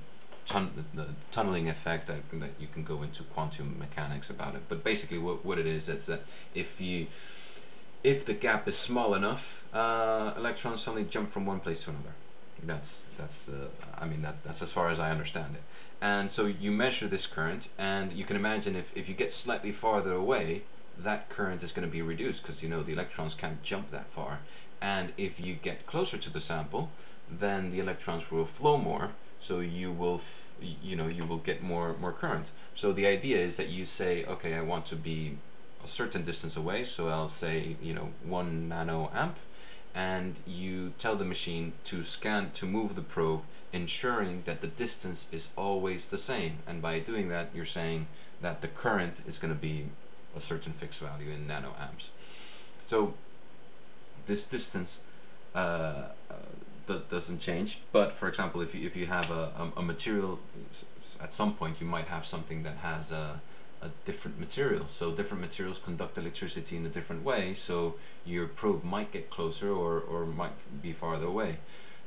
tun 0.52 0.86
the, 0.94 1.06
tunneling 1.34 1.68
effect 1.68 2.08
that, 2.08 2.22
that 2.40 2.50
you 2.58 2.68
can 2.72 2.84
go 2.84 3.02
into 3.02 3.20
quantum 3.34 3.78
mechanics 3.78 4.26
about 4.30 4.54
it. 4.54 4.62
But 4.68 4.84
basically, 4.84 5.18
what 5.18 5.44
what 5.44 5.58
it 5.58 5.66
is 5.66 5.82
is 5.88 6.02
that 6.08 6.20
if 6.54 6.66
you 6.78 7.06
if 8.04 8.26
the 8.26 8.34
gap 8.34 8.68
is 8.68 8.74
small 8.86 9.14
enough, 9.14 9.40
uh, 9.72 10.34
electrons 10.36 10.80
suddenly 10.84 11.08
jump 11.12 11.32
from 11.32 11.46
one 11.46 11.60
place 11.60 11.78
to 11.84 11.90
another. 11.90 12.14
That's 12.66 12.86
that's 13.18 13.32
uh, 13.48 13.68
I 13.96 14.06
mean 14.06 14.22
that 14.22 14.36
that's 14.44 14.62
as 14.62 14.68
far 14.74 14.90
as 14.90 14.98
I 14.98 15.10
understand 15.10 15.54
it. 15.56 15.62
And 16.00 16.30
so 16.36 16.46
you 16.46 16.70
measure 16.70 17.08
this 17.08 17.26
current, 17.34 17.64
and 17.76 18.12
you 18.12 18.24
can 18.24 18.36
imagine 18.36 18.76
if 18.76 18.86
if 18.94 19.08
you 19.08 19.14
get 19.14 19.30
slightly 19.44 19.74
farther 19.80 20.12
away, 20.12 20.62
that 21.04 21.28
current 21.30 21.62
is 21.62 21.70
going 21.72 21.86
to 21.86 21.92
be 21.92 22.02
reduced 22.02 22.40
because 22.42 22.62
you 22.62 22.68
know 22.68 22.82
the 22.82 22.92
electrons 22.92 23.32
can't 23.40 23.62
jump 23.62 23.90
that 23.90 24.06
far. 24.14 24.40
And 24.80 25.12
if 25.16 25.32
you 25.38 25.56
get 25.62 25.86
closer 25.88 26.18
to 26.18 26.30
the 26.30 26.40
sample, 26.46 26.90
then 27.40 27.72
the 27.72 27.80
electrons 27.80 28.22
will 28.30 28.48
flow 28.58 28.78
more, 28.78 29.12
so 29.48 29.60
you 29.60 29.92
will 29.92 30.20
you 30.60 30.96
know 30.96 31.08
you 31.08 31.26
will 31.26 31.42
get 31.42 31.62
more 31.62 31.96
more 31.98 32.12
current. 32.12 32.46
So 32.80 32.92
the 32.92 33.06
idea 33.06 33.44
is 33.44 33.54
that 33.56 33.68
you 33.68 33.86
say, 33.96 34.24
okay, 34.24 34.54
I 34.54 34.60
want 34.60 34.88
to 34.90 34.96
be 34.96 35.38
a 35.82 35.88
certain 35.96 36.24
distance 36.24 36.52
away, 36.56 36.86
so 36.96 37.08
I'll 37.08 37.32
say 37.40 37.76
you 37.82 37.94
know 37.94 38.10
one 38.24 38.68
nano 38.68 39.10
amp, 39.14 39.36
and 39.94 40.36
you 40.46 40.92
tell 41.00 41.16
the 41.16 41.24
machine 41.24 41.72
to 41.90 42.04
scan 42.18 42.52
to 42.60 42.66
move 42.66 42.94
the 42.94 43.02
probe, 43.02 43.42
ensuring 43.72 44.44
that 44.46 44.60
the 44.60 44.68
distance 44.68 45.18
is 45.32 45.42
always 45.56 46.00
the 46.10 46.20
same. 46.26 46.58
And 46.66 46.82
by 46.82 47.00
doing 47.00 47.28
that, 47.30 47.50
you're 47.54 47.66
saying 47.72 48.06
that 48.42 48.60
the 48.62 48.68
current 48.68 49.14
is 49.26 49.34
going 49.40 49.52
to 49.52 49.60
be 49.60 49.90
a 50.36 50.40
certain 50.48 50.74
fixed 50.78 51.00
value 51.00 51.30
in 51.30 51.46
nanoamps. 51.46 52.06
So 52.90 53.14
this 54.28 54.40
distance 54.50 54.88
uh, 55.58 56.08
uh, 56.30 56.98
doesn't 57.10 57.42
change. 57.42 57.70
But 57.92 58.08
for 58.18 58.28
example, 58.28 58.60
if 58.60 58.74
you 58.74 58.86
if 58.86 58.94
you 58.96 59.06
have 59.06 59.30
a, 59.30 59.44
a, 59.62 59.72
a 59.78 59.82
material, 59.82 60.38
at 61.20 61.30
some 61.36 61.54
point 61.54 61.76
you 61.80 61.86
might 61.86 62.06
have 62.06 62.24
something 62.30 62.62
that 62.62 62.76
has 62.76 63.10
a 63.10 63.40
a 63.80 63.90
different 64.10 64.38
material. 64.40 64.86
So 64.98 65.14
different 65.14 65.40
materials 65.40 65.76
conduct 65.84 66.18
electricity 66.18 66.76
in 66.76 66.84
a 66.86 66.88
different 66.88 67.24
way. 67.24 67.56
So 67.66 67.94
your 68.24 68.48
probe 68.48 68.82
might 68.82 69.12
get 69.12 69.30
closer 69.30 69.70
or 69.70 70.00
or 70.00 70.26
might 70.26 70.56
be 70.82 70.96
farther 71.00 71.26
away. 71.26 71.58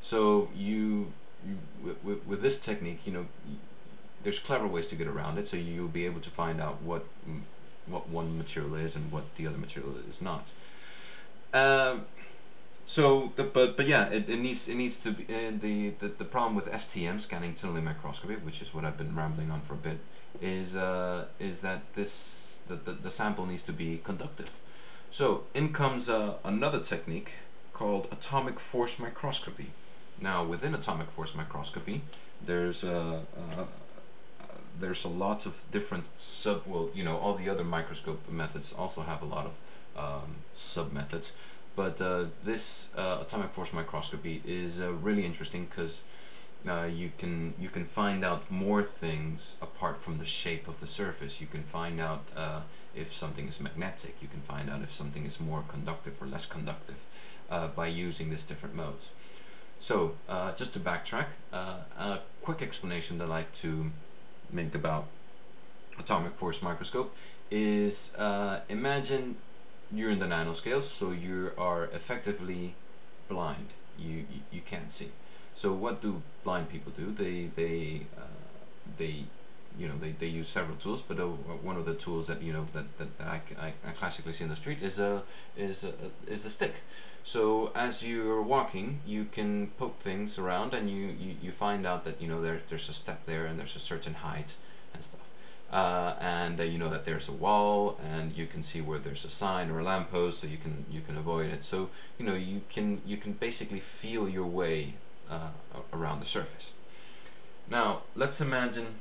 So 0.09 0.49
you, 0.53 1.07
you 1.45 1.57
with, 2.03 2.19
with 2.27 2.41
this 2.41 2.55
technique, 2.65 2.99
you 3.05 3.13
know, 3.13 3.25
there's 4.23 4.39
clever 4.45 4.67
ways 4.67 4.85
to 4.89 4.95
get 4.95 5.07
around 5.07 5.37
it. 5.37 5.47
So 5.51 5.57
you'll 5.57 5.87
be 5.87 6.05
able 6.05 6.21
to 6.21 6.31
find 6.35 6.61
out 6.61 6.81
what 6.81 7.05
what 7.87 8.09
one 8.09 8.37
material 8.37 8.75
is 8.75 8.91
and 8.95 9.11
what 9.11 9.23
the 9.37 9.47
other 9.47 9.57
material 9.57 9.95
is 9.97 10.15
not. 10.21 10.45
Um, 11.53 12.05
so, 12.95 13.31
the, 13.37 13.43
but 13.43 13.77
but 13.77 13.87
yeah, 13.87 14.09
it, 14.09 14.29
it 14.29 14.37
needs 14.37 14.59
it 14.67 14.75
needs 14.75 14.95
to 15.03 15.13
be 15.13 15.23
uh, 15.23 15.51
the, 15.61 15.93
the 16.01 16.13
the 16.19 16.25
problem 16.25 16.55
with 16.55 16.65
STM 16.65 17.25
scanning 17.25 17.55
tunneling 17.61 17.85
microscopy, 17.85 18.35
which 18.35 18.55
is 18.61 18.67
what 18.73 18.83
I've 18.83 18.97
been 18.97 19.15
rambling 19.15 19.49
on 19.49 19.61
for 19.67 19.75
a 19.75 19.77
bit, 19.77 19.99
is 20.41 20.75
uh, 20.75 21.27
is 21.39 21.55
that 21.63 21.83
this 21.95 22.09
the, 22.67 22.75
the 22.75 22.97
the 23.01 23.11
sample 23.17 23.45
needs 23.45 23.63
to 23.67 23.73
be 23.73 24.01
conductive. 24.05 24.47
So 25.17 25.43
in 25.53 25.73
comes 25.73 26.09
uh, 26.09 26.37
another 26.43 26.83
technique 26.89 27.29
called 27.73 28.07
atomic 28.11 28.55
force 28.71 28.91
microscopy. 28.99 29.73
Now 30.21 30.45
within 30.45 30.75
atomic 30.75 31.07
force 31.15 31.29
microscopy, 31.35 32.03
there's 32.45 32.75
uh, 32.83 33.23
uh, 33.37 33.65
there's 34.79 34.99
a 35.05 35.09
lot 35.09 35.45
of 35.45 35.53
different 35.71 36.05
sub 36.43 36.63
well 36.67 36.89
you 36.93 37.03
know 37.03 37.17
all 37.17 37.37
the 37.37 37.49
other 37.49 37.63
microscope 37.63 38.19
methods 38.29 38.65
also 38.77 39.01
have 39.01 39.21
a 39.21 39.25
lot 39.25 39.45
of 39.45 39.53
um, 39.97 40.35
sub 40.73 40.91
methods. 40.91 41.25
But 41.75 42.01
uh, 42.01 42.25
this 42.45 42.61
uh, 42.97 43.23
atomic 43.27 43.55
force 43.55 43.69
microscopy 43.73 44.41
is 44.45 44.73
uh, 44.79 44.91
really 44.91 45.25
interesting 45.25 45.67
because 45.69 45.91
uh, 46.67 46.85
you 46.85 47.11
can 47.19 47.53
you 47.59 47.69
can 47.69 47.87
find 47.95 48.23
out 48.25 48.51
more 48.51 48.87
things 48.99 49.39
apart 49.61 49.97
from 50.03 50.17
the 50.17 50.25
shape 50.43 50.67
of 50.67 50.75
the 50.81 50.87
surface. 50.97 51.31
You 51.39 51.47
can 51.47 51.63
find 51.71 51.99
out 51.99 52.23
uh, 52.35 52.61
if 52.93 53.07
something 53.19 53.47
is 53.47 53.55
magnetic. 53.59 54.15
You 54.19 54.27
can 54.27 54.43
find 54.47 54.69
out 54.69 54.81
if 54.81 54.89
something 54.97 55.25
is 55.25 55.33
more 55.39 55.63
conductive 55.71 56.13
or 56.19 56.27
less 56.27 56.43
conductive 56.51 56.97
uh, 57.49 57.69
by 57.69 57.87
using 57.87 58.29
these 58.29 58.43
different 58.47 58.75
modes. 58.75 59.01
So 59.87 60.11
just 60.59 60.73
to 60.73 60.79
backtrack, 60.79 61.27
a 61.51 62.19
quick 62.43 62.61
explanation 62.61 63.17
that 63.17 63.25
I 63.25 63.27
like 63.27 63.47
to 63.63 63.89
make 64.51 64.75
about 64.75 65.07
atomic 65.99 66.37
force 66.39 66.55
microscope 66.61 67.11
is 67.49 67.93
imagine 68.69 69.35
you're 69.93 70.11
in 70.11 70.19
the 70.19 70.25
nanoscale, 70.25 70.83
so 70.99 71.11
you 71.11 71.51
are 71.57 71.85
effectively 71.85 72.75
blind. 73.29 73.67
You, 73.97 74.17
you, 74.17 74.41
you 74.51 74.61
can't 74.69 74.89
see. 74.97 75.11
So 75.61 75.73
what 75.73 76.01
do 76.01 76.21
blind 76.43 76.69
people 76.69 76.91
do? 76.97 77.13
They 77.13 77.51
they 77.55 78.07
uh, 78.17 78.23
they 78.97 79.25
you 79.77 79.87
know 79.87 79.97
they, 79.99 80.15
they 80.19 80.25
use 80.25 80.47
several 80.53 80.77
tools, 80.77 81.01
but 81.07 81.19
uh, 81.19 81.25
one 81.25 81.77
of 81.77 81.85
the 81.85 81.97
tools 82.03 82.27
that 82.27 82.41
you 82.41 82.51
know 82.53 82.67
that, 82.73 82.85
that, 82.97 83.07
I, 83.19 83.41
I, 83.59 83.73
I, 83.85 83.93
classically 83.99 84.33
see 84.37 84.43
in 84.43 84.49
the 84.49 84.55
street 84.57 84.79
is 84.81 84.97
a 84.97 85.23
is 85.57 85.75
a, 85.83 86.33
is 86.33 86.43
a 86.45 86.55
stick. 86.55 86.73
So 87.33 87.71
as 87.75 87.93
you're 88.01 88.41
walking, 88.41 89.01
you 89.05 89.25
can 89.33 89.71
poke 89.77 90.03
things 90.03 90.31
around, 90.37 90.73
and 90.73 90.89
you, 90.89 91.07
you, 91.07 91.35
you 91.41 91.53
find 91.59 91.85
out 91.85 92.03
that 92.05 92.21
you 92.21 92.27
know 92.27 92.41
there 92.41 92.61
there's 92.69 92.89
a 92.89 93.03
step 93.03 93.21
there, 93.25 93.45
and 93.45 93.59
there's 93.59 93.75
a 93.75 93.87
certain 93.87 94.13
height, 94.13 94.47
uh, 95.71 96.15
and 96.19 96.59
uh, 96.59 96.63
you 96.63 96.77
know 96.77 96.89
that 96.89 97.05
there's 97.05 97.23
a 97.29 97.31
wall 97.31 97.97
and 98.03 98.35
you 98.35 98.47
can 98.47 98.65
see 98.73 98.81
where 98.81 98.99
there's 98.99 99.23
a 99.23 99.39
sign 99.39 99.69
or 99.69 99.79
a 99.79 99.83
lamppost 99.83 100.37
so 100.41 100.47
you 100.47 100.57
can 100.57 100.85
you 100.89 101.01
can 101.01 101.17
avoid 101.17 101.47
it. 101.47 101.61
So 101.71 101.89
you 102.17 102.25
know 102.25 102.35
you 102.35 102.61
can 102.73 103.01
you 103.05 103.17
can 103.17 103.33
basically 103.33 103.81
feel 104.01 104.27
your 104.27 104.47
way 104.47 104.95
uh, 105.29 105.51
around 105.93 106.19
the 106.19 106.25
surface. 106.33 106.65
Now 107.69 108.03
let's 108.15 108.39
imagine 108.39 108.95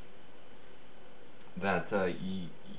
that 1.61 1.87
uh, 1.93 2.07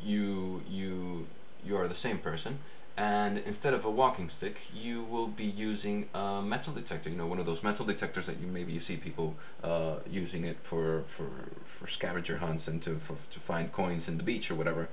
you 0.02 0.62
you 0.68 1.28
you 1.64 1.78
are 1.78 1.88
the 1.88 1.96
same 2.02 2.20
person, 2.20 2.60
and 2.98 3.38
instead 3.40 3.74
of 3.74 3.86
a 3.86 3.90
walking 3.90 4.30
stick, 4.38 4.56
you 4.74 5.04
will 5.04 5.28
be 5.28 5.46
using 5.46 6.08
a 6.14 6.42
metal 6.42 6.74
detector. 6.74 7.10
You 7.10 7.18
know, 7.18 7.28
one 7.28 7.40
of 7.40 7.46
those 7.46 7.60
metal 7.64 7.86
detectors 7.86 8.26
that 8.28 8.40
you 8.40 8.48
maybe 8.48 8.74
you 8.74 8.82
see 8.88 8.98
people 8.98 9.36
uh, 9.64 10.00
using 10.10 10.46
it 10.46 10.58
for 10.70 11.06
for 11.18 11.30
for 11.80 11.88
scavenger 11.98 12.38
hunts 12.38 12.64
and 12.68 12.84
to 12.84 13.00
for, 13.08 13.14
to 13.14 13.40
find 13.48 13.72
coins 13.74 14.04
in 14.08 14.18
the 14.18 14.24
beach 14.24 14.46
or 14.50 14.56
whatever. 14.56 14.90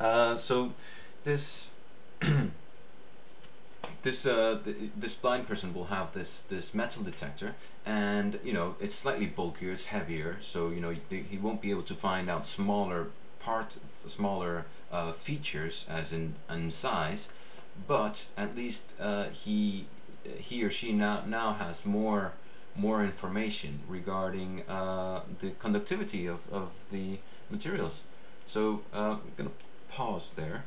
Uh, 0.00 0.38
so 0.48 0.72
this. 1.24 1.40
this 4.04 4.14
uh, 4.24 4.62
th- 4.64 4.76
this 5.00 5.12
blind 5.20 5.46
person 5.46 5.74
will 5.74 5.86
have 5.86 6.08
this 6.14 6.28
this 6.50 6.64
metal 6.72 7.02
detector, 7.02 7.54
and 7.86 8.38
you 8.44 8.52
know 8.52 8.74
it's 8.80 8.94
slightly 9.02 9.26
bulkier, 9.26 9.72
it's 9.72 9.82
heavier, 9.88 10.38
so 10.52 10.70
you 10.70 10.80
know 10.80 10.94
he, 11.08 11.38
won't 11.38 11.62
be 11.62 11.70
able 11.70 11.84
to 11.84 11.96
find 12.00 12.28
out 12.28 12.44
smaller 12.56 13.08
part, 13.44 13.68
smaller 14.16 14.66
uh, 14.90 15.12
features 15.26 15.72
as 15.88 16.06
in 16.10 16.34
in 16.50 16.72
size, 16.82 17.18
but 17.88 18.14
at 18.36 18.54
least 18.56 18.78
uh, 19.00 19.26
he 19.44 19.88
he 20.48 20.62
or 20.62 20.70
she 20.80 20.92
now 20.92 21.24
now 21.26 21.56
has 21.58 21.76
more 21.84 22.32
more 22.74 23.04
information 23.04 23.80
regarding 23.86 24.62
uh, 24.62 25.24
the 25.42 25.52
conductivity 25.60 26.26
of, 26.26 26.38
of 26.50 26.70
the 26.90 27.18
materials. 27.50 27.92
So 28.54 28.80
uh, 28.94 28.96
I'm 28.96 29.32
gonna 29.36 29.50
pause 29.94 30.22
there. 30.36 30.64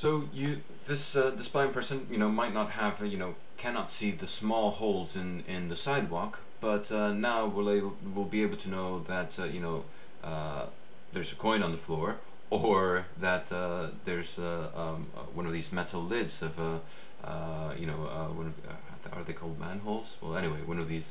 So 0.00 0.24
you, 0.32 0.60
this 0.88 0.98
uh, 1.14 1.30
blind 1.52 1.74
person, 1.74 2.06
you 2.10 2.18
know, 2.18 2.28
might 2.28 2.52
not 2.52 2.70
have, 2.70 2.94
you 3.06 3.18
know, 3.18 3.34
cannot 3.60 3.88
see 4.00 4.10
the 4.10 4.26
small 4.40 4.72
holes 4.72 5.10
in 5.14 5.40
in 5.46 5.68
the 5.68 5.76
sidewalk, 5.84 6.36
but 6.60 6.90
uh, 6.90 7.12
now 7.12 7.46
will 7.46 7.70
able 7.70 7.96
will 8.14 8.28
be 8.28 8.42
able 8.42 8.56
to 8.56 8.68
know 8.68 9.04
that 9.08 9.30
uh, 9.38 9.44
you 9.44 9.60
know 9.60 9.84
uh, 10.24 10.66
there's 11.14 11.28
a 11.32 11.40
coin 11.40 11.62
on 11.62 11.72
the 11.72 11.78
floor, 11.86 12.16
or 12.52 13.06
that 13.20 13.50
uh, 13.50 13.90
there's 14.04 14.26
uh, 14.38 14.42
um, 14.42 15.06
uh, 15.16 15.20
one 15.32 15.46
of 15.46 15.52
these 15.52 15.64
metal 15.72 16.06
lids 16.06 16.30
of 16.42 16.52
a, 16.58 16.80
uh, 17.26 17.74
you 17.78 17.86
know, 17.86 18.06
uh, 18.06 18.30
of, 18.30 18.46
uh, 18.46 19.16
are 19.16 19.24
they 19.26 19.32
called 19.32 19.58
manholes? 19.58 20.06
Well, 20.22 20.36
anyway, 20.36 20.60
one 20.64 20.78
of 20.78 20.88
these. 20.88 21.04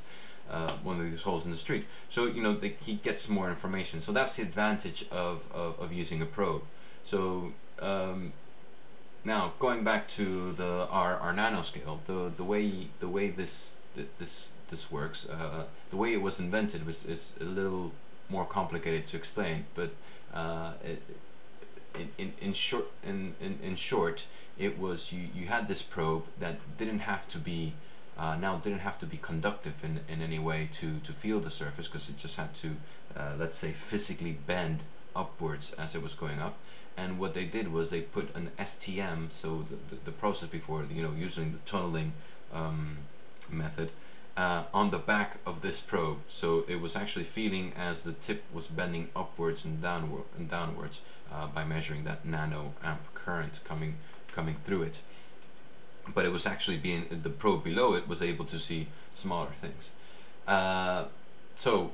Uh, 0.49 0.75
one 0.83 0.99
of 0.99 1.09
these 1.09 1.21
holes 1.23 1.43
in 1.45 1.51
the 1.51 1.57
street. 1.63 1.85
So 2.13 2.25
you 2.25 2.43
know 2.43 2.59
he 2.83 2.99
gets 3.05 3.19
more 3.29 3.49
information. 3.49 4.03
So 4.05 4.11
that's 4.11 4.35
the 4.35 4.43
advantage 4.43 5.05
of, 5.09 5.39
of, 5.53 5.79
of 5.79 5.93
using 5.93 6.21
a 6.21 6.25
probe. 6.25 6.63
So 7.09 7.51
um, 7.81 8.33
now, 9.23 9.53
going 9.61 9.85
back 9.85 10.07
to 10.17 10.53
the 10.57 10.87
our, 10.89 11.15
our 11.15 11.33
nanoscale, 11.33 11.99
the 12.07 12.33
the 12.35 12.43
way 12.43 12.89
the 12.99 13.07
way 13.07 13.31
this 13.31 13.49
this 13.95 14.29
this 14.71 14.79
works, 14.91 15.19
uh, 15.31 15.65
the 15.91 15.95
way 15.95 16.09
it 16.09 16.21
was 16.21 16.33
invented 16.37 16.85
was 16.85 16.95
is 17.07 17.19
a 17.39 17.45
little 17.45 17.91
more 18.29 18.47
complicated 18.51 19.03
to 19.11 19.17
explain. 19.17 19.65
But 19.75 19.91
uh, 20.35 20.73
it, 20.83 21.01
in, 21.95 22.33
in 22.41 22.55
short 22.69 22.85
in, 23.03 23.35
in 23.39 23.59
in 23.61 23.77
short, 23.89 24.19
it 24.57 24.77
was 24.77 24.99
you 25.09 25.27
you 25.33 25.47
had 25.47 25.67
this 25.67 25.81
probe 25.93 26.23
that 26.39 26.59
didn't 26.77 26.99
have 26.99 27.21
to 27.33 27.39
be 27.39 27.75
uh, 28.17 28.35
now 28.35 28.59
didn't 28.63 28.79
have 28.79 28.99
to 28.99 29.05
be 29.05 29.17
conductive 29.17 29.73
in 29.83 29.99
in 30.09 30.21
any 30.21 30.39
way 30.39 30.69
to 30.79 30.99
to 30.99 31.13
feel 31.21 31.39
the 31.41 31.51
surface 31.57 31.85
because 31.91 32.07
it 32.09 32.15
just 32.21 32.35
had 32.35 32.49
to 32.61 32.75
uh, 33.19 33.35
let's 33.39 33.55
say 33.61 33.75
physically 33.89 34.37
bend 34.47 34.81
upwards 35.15 35.63
as 35.77 35.89
it 35.93 36.01
was 36.01 36.11
going 36.19 36.39
up 36.39 36.57
and 36.97 37.19
what 37.19 37.33
they 37.33 37.45
did 37.45 37.71
was 37.71 37.89
they 37.89 38.01
put 38.01 38.35
an 38.35 38.51
STM, 38.59 39.29
so 39.41 39.65
the, 39.69 39.95
the, 39.95 40.01
the 40.05 40.11
process 40.11 40.49
before, 40.51 40.83
you 40.83 41.01
know, 41.01 41.13
using 41.13 41.53
the 41.53 41.59
tunneling 41.69 42.13
um, 42.53 42.97
method, 43.49 43.91
uh, 44.37 44.65
on 44.73 44.91
the 44.91 44.97
back 44.97 45.39
of 45.45 45.61
this 45.61 45.75
probe. 45.87 46.19
So 46.41 46.63
it 46.67 46.75
was 46.75 46.91
actually 46.95 47.27
feeling 47.33 47.73
as 47.77 47.97
the 48.05 48.15
tip 48.27 48.43
was 48.53 48.65
bending 48.75 49.09
upwards 49.15 49.59
and 49.63 49.81
downward 49.81 50.23
and 50.37 50.49
downwards 50.49 50.95
uh, 51.31 51.47
by 51.47 51.63
measuring 51.63 52.03
that 52.05 52.25
nano 52.25 52.73
amp 52.83 53.01
current 53.25 53.53
coming 53.67 53.95
coming 54.35 54.57
through 54.65 54.83
it. 54.83 54.93
But 56.13 56.25
it 56.25 56.29
was 56.29 56.41
actually 56.45 56.77
being 56.77 57.21
the 57.23 57.29
probe 57.29 57.63
below 57.63 57.93
it 57.93 58.07
was 58.07 58.21
able 58.21 58.45
to 58.45 58.59
see 58.67 58.87
smaller 59.21 59.53
things. 59.61 59.83
Uh, 60.47 61.07
so 61.63 61.91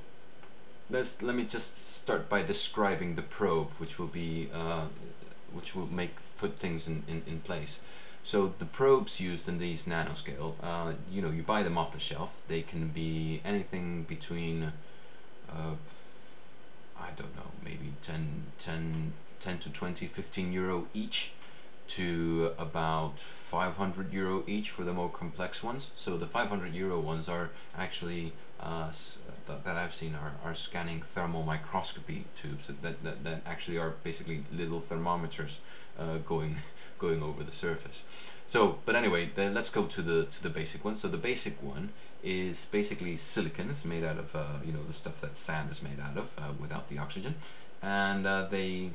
let's 0.89 1.09
let 1.21 1.35
me 1.35 1.43
just 1.51 1.65
start 2.03 2.29
by 2.29 2.41
describing 2.41 3.15
the 3.15 3.21
probe, 3.21 3.69
which 3.79 3.97
will 3.99 4.07
be 4.07 4.49
uh, 4.53 4.87
which 5.53 5.75
will 5.75 5.87
make 5.87 6.11
put 6.39 6.59
things 6.61 6.81
in, 6.85 7.03
in, 7.07 7.23
in 7.27 7.41
place. 7.41 7.69
So 8.31 8.53
the 8.59 8.65
probes 8.65 9.11
used 9.17 9.47
in 9.47 9.57
these 9.57 9.79
nanoscale, 9.87 10.55
uh, 10.61 10.93
you 11.09 11.21
know, 11.21 11.31
you 11.31 11.43
buy 11.43 11.63
them 11.63 11.77
off 11.77 11.93
the 11.93 11.99
shelf. 12.13 12.29
They 12.49 12.61
can 12.61 12.91
be 12.93 13.41
anything 13.45 14.05
between, 14.07 14.73
uh, 15.49 15.75
I 16.99 17.09
don't 17.17 17.33
know, 17.35 17.51
maybe 17.63 17.93
10, 18.05 18.43
10, 18.65 19.13
10 19.43 19.59
to 19.59 19.69
20, 19.69 20.11
15 20.15 20.51
euro 20.51 20.87
each, 20.93 21.31
to 21.95 22.51
about 22.57 23.15
500 23.49 24.11
euro 24.11 24.43
each 24.47 24.65
for 24.75 24.83
the 24.83 24.93
more 24.93 25.11
complex 25.11 25.63
ones. 25.63 25.83
So 26.05 26.17
the 26.17 26.27
500 26.27 26.73
euro 26.73 26.99
ones 26.99 27.25
are 27.27 27.51
actually 27.77 28.33
uh, 28.59 28.91
that, 29.47 29.77
I've 29.77 29.91
seen 29.99 30.15
are, 30.15 30.33
are 30.43 30.55
scanning 30.69 31.03
thermal 31.15 31.43
microscopy 31.43 32.25
tubes 32.41 32.63
that, 32.81 33.03
that, 33.03 33.23
that 33.23 33.43
actually 33.45 33.77
are 33.77 33.95
basically 34.03 34.45
little 34.51 34.83
thermometers 34.89 35.51
uh, 35.99 36.17
going 36.27 36.57
going 36.99 37.21
over 37.21 37.43
the 37.43 37.51
surface. 37.61 37.95
So, 38.51 38.77
but 38.85 38.95
anyway, 38.95 39.31
let's 39.37 39.69
go 39.73 39.87
to 39.95 40.01
the 40.01 40.23
to 40.23 40.43
the 40.43 40.49
basic 40.49 40.83
one. 40.83 40.99
So 41.01 41.09
the 41.09 41.17
basic 41.17 41.61
one 41.61 41.91
is 42.23 42.55
basically 42.71 43.19
silicon. 43.35 43.69
It's 43.69 43.85
made 43.85 44.03
out 44.03 44.17
of 44.17 44.25
uh, 44.33 44.59
you 44.65 44.73
know 44.73 44.83
the 44.87 44.95
stuff 45.01 45.13
that 45.21 45.31
sand 45.45 45.69
is 45.71 45.77
made 45.83 45.99
out 45.99 46.17
of 46.17 46.25
uh, 46.37 46.53
without 46.59 46.89
the 46.89 46.97
oxygen, 46.97 47.35
and 47.81 48.25
uh, 48.25 48.47
they 48.49 48.91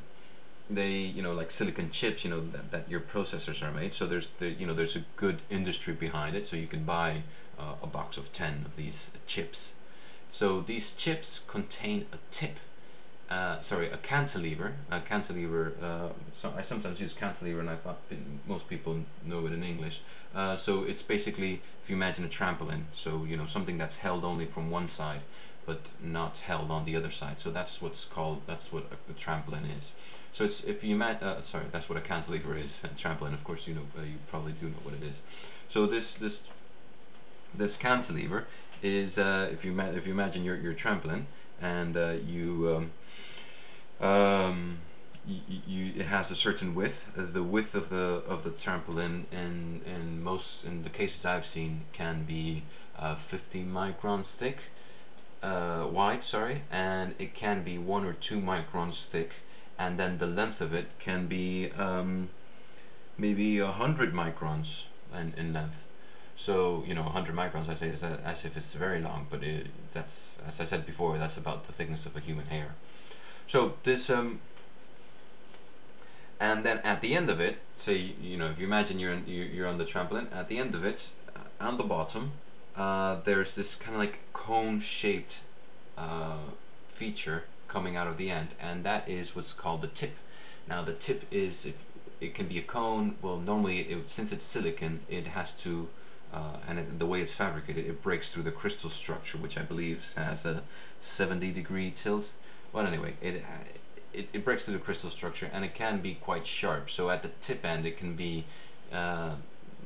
they 0.70 0.90
you 1.14 1.22
know 1.22 1.32
like 1.32 1.48
silicon 1.58 1.90
chips 2.00 2.18
you 2.22 2.30
know 2.30 2.50
that, 2.52 2.70
that 2.70 2.88
your 2.90 3.00
processors 3.00 3.62
are 3.62 3.72
made. 3.72 3.92
So 3.98 4.06
there's 4.06 4.26
the, 4.40 4.48
you 4.48 4.66
know 4.66 4.74
there's 4.74 4.96
a 4.96 5.04
good 5.18 5.40
industry 5.50 5.94
behind 5.94 6.36
it. 6.36 6.46
So 6.50 6.56
you 6.56 6.66
can 6.68 6.84
buy 6.84 7.24
uh, 7.58 7.76
a 7.82 7.86
box 7.86 8.16
of 8.16 8.24
10 8.36 8.64
of 8.66 8.72
these 8.76 8.94
chips. 9.34 9.58
So 10.38 10.64
these 10.66 10.82
chips 11.04 11.26
contain 11.50 12.06
a 12.12 12.18
tip 12.40 12.56
uh, 13.30 13.60
sorry 13.68 13.90
a 13.90 13.98
cantilever. 13.98 14.74
A 14.90 15.00
cantilever 15.00 15.72
uh, 15.80 16.12
so 16.40 16.48
I 16.48 16.64
sometimes 16.68 17.00
use 17.00 17.12
cantilever 17.18 17.60
and 17.60 17.70
I 17.70 17.76
thought 17.76 18.00
most 18.46 18.68
people 18.68 19.04
know 19.24 19.46
it 19.46 19.52
in 19.52 19.62
English. 19.62 19.94
Uh, 20.34 20.58
so 20.64 20.84
it's 20.84 21.02
basically 21.08 21.60
if 21.84 21.90
you 21.90 21.96
imagine 21.96 22.24
a 22.24 22.28
trampoline 22.28 22.84
so 23.04 23.24
you 23.24 23.36
know 23.36 23.46
something 23.52 23.78
that's 23.78 23.94
held 24.00 24.24
only 24.24 24.48
from 24.52 24.70
one 24.70 24.90
side 24.96 25.22
but 25.64 25.80
not 26.02 26.34
held 26.46 26.70
on 26.70 26.84
the 26.84 26.96
other 26.96 27.12
side. 27.20 27.36
So 27.44 27.52
that's 27.52 27.70
what's 27.80 28.04
called 28.14 28.42
that's 28.46 28.70
what 28.70 28.84
a, 28.84 28.96
a 29.10 29.14
trampoline 29.14 29.76
is 29.76 29.84
so 30.38 30.44
it's 30.44 30.54
if 30.64 30.82
you 30.82 30.94
imagine, 30.94 31.26
uh, 31.26 31.40
sorry, 31.50 31.66
that's 31.72 31.88
what 31.88 31.98
a 31.98 32.00
cantilever 32.00 32.56
is. 32.56 32.70
And 32.82 32.92
trampoline, 32.98 33.38
of 33.38 33.44
course, 33.44 33.60
you 33.66 33.74
know, 33.74 33.86
uh, 33.98 34.02
you 34.02 34.16
probably 34.30 34.52
do 34.52 34.68
know 34.68 34.78
what 34.82 34.94
it 34.94 35.02
is. 35.02 35.14
So 35.74 35.86
this 35.86 36.04
this 36.20 36.32
this 37.58 37.70
cantilever 37.82 38.46
is 38.82 39.10
uh, 39.18 39.48
if 39.50 39.64
you 39.64 39.78
if 39.78 40.06
you 40.06 40.12
imagine 40.12 40.42
your 40.42 40.56
your 40.56 40.74
trampoline 40.74 41.26
and 41.60 41.96
uh, 41.96 42.12
you 42.12 42.88
um, 44.00 44.06
um, 44.06 44.78
you, 45.26 46.00
it 46.00 46.06
has 46.06 46.26
a 46.30 46.34
certain 46.42 46.74
width. 46.74 46.94
Uh, 47.16 47.26
the 47.32 47.42
width 47.42 47.74
of 47.74 47.90
the 47.90 48.22
of 48.26 48.42
the 48.44 48.54
trampoline 48.66 49.24
in 49.30 49.82
in 49.84 50.22
most 50.22 50.44
in 50.66 50.82
the 50.82 50.90
cases 50.90 51.24
I've 51.24 51.44
seen 51.52 51.82
can 51.96 52.24
be 52.26 52.64
uh, 52.98 53.16
50 53.30 53.64
microns 53.64 54.24
thick, 54.38 54.56
wide, 55.42 56.20
sorry, 56.30 56.62
and 56.70 57.14
it 57.18 57.36
can 57.38 57.64
be 57.64 57.76
one 57.76 58.06
or 58.06 58.16
two 58.28 58.36
microns 58.36 58.94
thick 59.12 59.28
and 59.82 59.98
then 59.98 60.18
the 60.18 60.26
length 60.26 60.60
of 60.60 60.72
it 60.72 60.86
can 61.04 61.28
be 61.28 61.70
um, 61.76 62.28
maybe 63.18 63.58
a 63.58 63.72
hundred 63.72 64.14
microns 64.14 64.66
in, 65.12 65.34
in 65.36 65.52
length. 65.52 65.74
So 66.46 66.84
you 66.86 66.94
know, 66.94 67.02
100 67.02 67.34
microns, 67.34 67.68
I 67.68 67.78
say, 67.80 67.88
is 67.88 68.02
as 68.02 68.36
if 68.44 68.56
it's 68.56 68.78
very 68.78 69.00
long, 69.00 69.26
but 69.30 69.42
it, 69.42 69.66
that's, 69.92 70.08
as 70.46 70.54
I 70.60 70.70
said 70.70 70.86
before, 70.86 71.18
that's 71.18 71.36
about 71.36 71.66
the 71.66 71.72
thickness 71.72 72.00
of 72.06 72.16
a 72.16 72.20
human 72.20 72.46
hair. 72.46 72.74
So 73.50 73.74
this, 73.84 74.00
um, 74.08 74.40
and 76.40 76.64
then 76.64 76.78
at 76.78 77.00
the 77.02 77.14
end 77.16 77.28
of 77.28 77.40
it, 77.40 77.56
say, 77.84 78.14
you 78.20 78.36
know, 78.38 78.50
if 78.50 78.58
you 78.58 78.66
imagine 78.66 79.00
you're 79.00 79.12
in, 79.12 79.26
you're 79.26 79.66
on 79.66 79.78
the 79.78 79.84
trampoline, 79.84 80.32
at 80.32 80.48
the 80.48 80.58
end 80.58 80.76
of 80.76 80.84
it, 80.84 80.98
uh, 81.34 81.40
on 81.64 81.76
the 81.76 81.84
bottom, 81.84 82.32
uh, 82.76 83.20
there's 83.26 83.48
this 83.56 83.66
kind 83.80 83.94
of 83.94 84.00
like 84.00 84.14
cone-shaped 84.32 85.32
uh, 85.98 86.38
feature 86.98 87.44
coming 87.72 87.96
out 87.96 88.06
of 88.06 88.18
the 88.18 88.30
end, 88.30 88.50
and 88.60 88.84
that 88.84 89.08
is 89.08 89.28
what's 89.34 89.52
called 89.60 89.82
the 89.82 89.90
tip. 90.00 90.14
Now 90.68 90.84
the 90.84 90.96
tip 91.06 91.22
is, 91.30 91.54
it, 91.64 91.74
it 92.20 92.34
can 92.34 92.48
be 92.48 92.58
a 92.58 92.62
cone, 92.62 93.16
well 93.22 93.38
normally, 93.38 93.80
it, 93.80 94.04
since 94.16 94.28
it's 94.32 94.42
silicon, 94.52 95.00
it 95.08 95.26
has 95.26 95.46
to, 95.64 95.88
uh, 96.32 96.58
and 96.68 96.78
it, 96.78 96.98
the 96.98 97.06
way 97.06 97.20
it's 97.20 97.32
fabricated, 97.36 97.86
it 97.86 98.02
breaks 98.02 98.26
through 98.32 98.44
the 98.44 98.52
crystal 98.52 98.90
structure, 99.02 99.38
which 99.38 99.56
I 99.56 99.62
believe 99.62 99.98
has 100.16 100.38
a 100.44 100.62
70 101.18 101.52
degree 101.52 101.94
tilt. 102.04 102.24
Well 102.72 102.86
anyway, 102.86 103.16
it, 103.20 103.42
it, 104.12 104.28
it 104.32 104.44
breaks 104.44 104.62
through 104.64 104.74
the 104.74 104.84
crystal 104.84 105.10
structure, 105.16 105.46
and 105.46 105.64
it 105.64 105.74
can 105.76 106.02
be 106.02 106.18
quite 106.22 106.42
sharp, 106.60 106.86
so 106.96 107.10
at 107.10 107.22
the 107.22 107.30
tip 107.46 107.64
end 107.64 107.86
it 107.86 107.98
can 107.98 108.16
be 108.16 108.46
uh, 108.92 109.36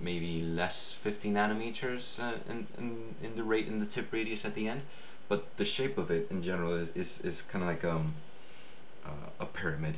maybe 0.00 0.42
less 0.42 0.74
50 1.02 1.28
nanometers 1.28 2.00
uh, 2.18 2.32
in, 2.50 2.66
in, 2.76 3.14
in 3.22 3.36
the 3.36 3.42
rate 3.42 3.66
in 3.66 3.80
the 3.80 3.88
tip 3.94 4.12
radius 4.12 4.40
at 4.44 4.54
the 4.54 4.68
end 4.68 4.82
but 5.28 5.48
the 5.58 5.64
shape 5.76 5.98
of 5.98 6.10
it 6.10 6.28
in 6.30 6.42
general 6.42 6.82
is 6.82 6.88
is, 6.94 7.06
is 7.24 7.34
kind 7.52 7.64
of 7.64 7.68
like 7.68 7.84
um 7.84 8.14
uh, 9.06 9.30
a 9.40 9.46
pyramid, 9.46 9.96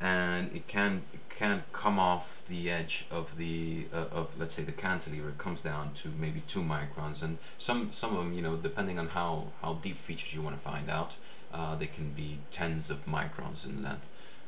and 0.00 0.52
it 0.54 0.68
can 0.68 1.02
it 1.12 1.20
can 1.38 1.62
come 1.72 1.98
off 1.98 2.24
the 2.48 2.70
edge 2.70 3.06
of 3.10 3.26
the 3.36 3.86
uh, 3.92 4.06
of 4.10 4.28
let's 4.38 4.52
say 4.56 4.64
the 4.64 4.72
cantilever. 4.72 5.30
It 5.30 5.38
comes 5.38 5.60
down 5.62 5.94
to 6.02 6.10
maybe 6.10 6.44
two 6.52 6.60
microns. 6.60 7.22
And 7.22 7.38
some 7.66 7.92
some 8.00 8.16
of 8.16 8.24
them 8.24 8.32
you 8.34 8.42
know 8.42 8.56
depending 8.56 8.98
on 8.98 9.08
how 9.08 9.52
how 9.60 9.80
deep 9.82 9.96
features 10.06 10.28
you 10.32 10.42
want 10.42 10.56
to 10.56 10.64
find 10.64 10.90
out 10.90 11.10
uh, 11.52 11.78
they 11.78 11.86
can 11.86 12.14
be 12.14 12.40
tens 12.56 12.84
of 12.90 12.98
microns 13.08 13.64
in 13.64 13.82
length. 13.82 14.04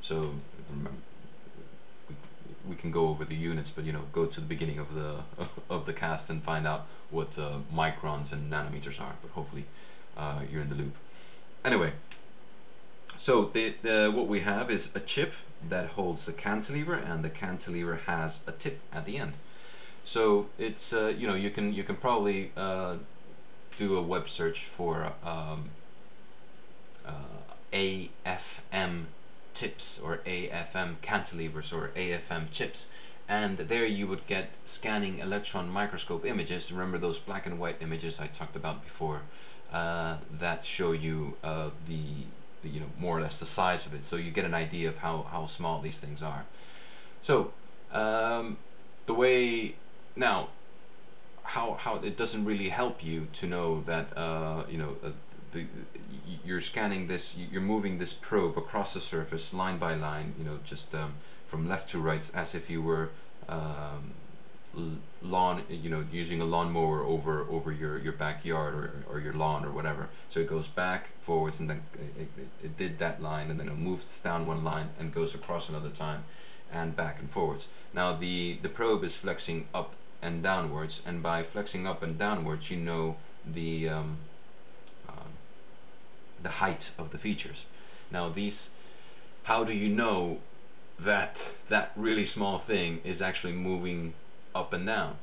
So 0.08 0.34
remember 0.68 0.92
we, 2.08 2.16
we 2.68 2.76
can 2.76 2.90
go 2.90 3.08
over 3.08 3.24
the 3.24 3.34
units 3.34 3.68
but 3.74 3.84
you 3.84 3.92
know 3.92 4.04
go 4.12 4.26
to 4.26 4.40
the 4.40 4.46
beginning 4.46 4.78
of 4.78 4.88
the 4.94 5.20
of 5.70 5.86
the 5.86 5.92
cast 5.92 6.28
and 6.30 6.42
find 6.42 6.66
out 6.66 6.86
what 7.10 7.28
uh, 7.36 7.58
microns 7.72 8.32
and 8.32 8.50
nanometers 8.50 9.00
are. 9.00 9.16
But 9.22 9.32
hopefully 9.32 9.66
uh, 10.16 10.42
you're 10.50 10.62
in 10.62 10.68
the 10.68 10.76
loop. 10.76 10.94
Anyway 11.64 11.92
so 13.26 13.50
the, 13.52 13.74
the, 13.82 14.10
what 14.14 14.28
we 14.28 14.40
have 14.40 14.70
is 14.70 14.80
a 14.94 15.00
chip 15.00 15.32
that 15.68 15.90
holds 15.90 16.20
the 16.26 16.32
cantilever 16.32 16.94
and 16.94 17.22
the 17.24 17.28
cantilever 17.28 18.00
has 18.06 18.32
a 18.46 18.52
tip 18.52 18.80
at 18.92 19.04
the 19.04 19.18
end. 19.18 19.34
So 20.14 20.46
it's 20.58 20.92
uh, 20.92 21.08
you 21.08 21.26
know 21.26 21.34
you 21.34 21.50
can 21.50 21.72
you 21.72 21.84
can 21.84 21.96
probably 21.96 22.50
uh, 22.56 22.96
do 23.78 23.96
a 23.96 24.02
web 24.02 24.22
search 24.36 24.56
for 24.76 25.12
um, 25.22 25.70
uh, 27.06 27.54
AFM 27.72 29.06
tips 29.60 29.82
or 30.02 30.20
AFM 30.26 30.96
cantilevers 31.06 31.72
or 31.72 31.90
AFM 31.96 32.48
chips 32.56 32.78
and 33.28 33.60
there 33.68 33.86
you 33.86 34.08
would 34.08 34.26
get 34.26 34.48
scanning 34.80 35.18
electron 35.18 35.68
microscope 35.68 36.24
images. 36.24 36.64
Remember 36.72 36.98
those 36.98 37.16
black 37.26 37.46
and 37.46 37.60
white 37.60 37.76
images 37.82 38.14
I 38.18 38.28
talked 38.38 38.56
about 38.56 38.82
before 38.82 39.22
uh, 39.72 40.18
that 40.40 40.62
show 40.76 40.92
you 40.92 41.34
uh, 41.44 41.70
the 41.86 42.26
you 42.68 42.80
know 42.80 42.88
more 42.98 43.18
or 43.18 43.22
less 43.22 43.32
the 43.40 43.46
size 43.56 43.80
of 43.86 43.94
it, 43.94 44.02
so 44.10 44.16
you 44.16 44.30
get 44.32 44.44
an 44.44 44.54
idea 44.54 44.88
of 44.88 44.96
how 44.96 45.26
how 45.30 45.48
small 45.56 45.80
these 45.82 45.94
things 46.00 46.20
are. 46.22 46.44
So 47.26 47.52
um, 47.92 48.58
the 49.06 49.14
way 49.14 49.76
now 50.16 50.50
how 51.42 51.76
how 51.80 51.96
it 51.96 52.18
doesn't 52.18 52.44
really 52.44 52.68
help 52.68 52.98
you 53.02 53.26
to 53.40 53.46
know 53.46 53.82
that 53.86 54.16
uh, 54.16 54.66
you 54.68 54.78
know 54.78 54.96
uh, 55.04 55.10
the, 55.52 55.66
you're 56.44 56.62
scanning 56.70 57.08
this, 57.08 57.22
you're 57.34 57.60
moving 57.60 57.98
this 57.98 58.08
probe 58.28 58.56
across 58.56 58.92
the 58.94 59.00
surface 59.10 59.42
line 59.52 59.78
by 59.78 59.94
line, 59.94 60.34
you 60.38 60.44
know, 60.44 60.58
just 60.68 60.82
um, 60.92 61.14
from 61.50 61.68
left 61.68 61.90
to 61.92 61.98
right, 61.98 62.22
as 62.34 62.48
if 62.54 62.68
you 62.68 62.82
were 62.82 63.10
um, 63.48 64.12
lawn, 65.22 65.64
you 65.68 65.90
know, 65.90 66.04
using 66.12 66.40
a 66.40 66.44
lawnmower 66.44 67.02
over 67.02 67.42
over 67.50 67.72
your 67.72 67.98
your 67.98 68.12
backyard 68.12 68.74
or 68.74 69.04
or 69.10 69.20
your 69.20 69.34
lawn 69.34 69.64
or 69.64 69.72
whatever. 69.72 70.08
So 70.32 70.40
it 70.40 70.48
goes 70.48 70.66
back, 70.76 71.06
forwards, 71.26 71.56
and 71.58 71.68
then 71.68 71.82
it, 71.94 72.28
it, 72.36 72.48
it 72.64 72.78
did 72.78 72.98
that 73.00 73.20
line, 73.20 73.50
and 73.50 73.58
then 73.58 73.68
it 73.68 73.76
moves 73.76 74.02
down 74.22 74.46
one 74.46 74.62
line 74.62 74.90
and 74.98 75.12
goes 75.12 75.30
across 75.34 75.64
another 75.68 75.90
time, 75.98 76.24
and 76.72 76.96
back 76.96 77.16
and 77.18 77.30
forwards. 77.30 77.64
Now 77.94 78.18
the 78.18 78.58
the 78.62 78.68
probe 78.68 79.04
is 79.04 79.10
flexing 79.22 79.66
up 79.74 79.92
and 80.22 80.42
downwards, 80.42 80.92
and 81.04 81.22
by 81.22 81.44
flexing 81.52 81.86
up 81.86 82.02
and 82.02 82.18
downwards, 82.18 82.62
you 82.68 82.76
know 82.76 83.16
the 83.54 83.88
um, 83.88 84.18
uh, 85.08 85.28
the 86.42 86.50
height 86.50 86.80
of 86.98 87.10
the 87.10 87.18
features. 87.18 87.56
Now 88.12 88.32
these, 88.32 88.54
how 89.44 89.64
do 89.64 89.72
you 89.72 89.88
know 89.88 90.38
that 91.04 91.34
that 91.70 91.92
really 91.96 92.28
small 92.34 92.62
thing 92.66 93.00
is 93.04 93.20
actually 93.20 93.54
moving 93.54 94.14
up 94.54 94.72
and 94.72 94.86
down. 94.86 95.16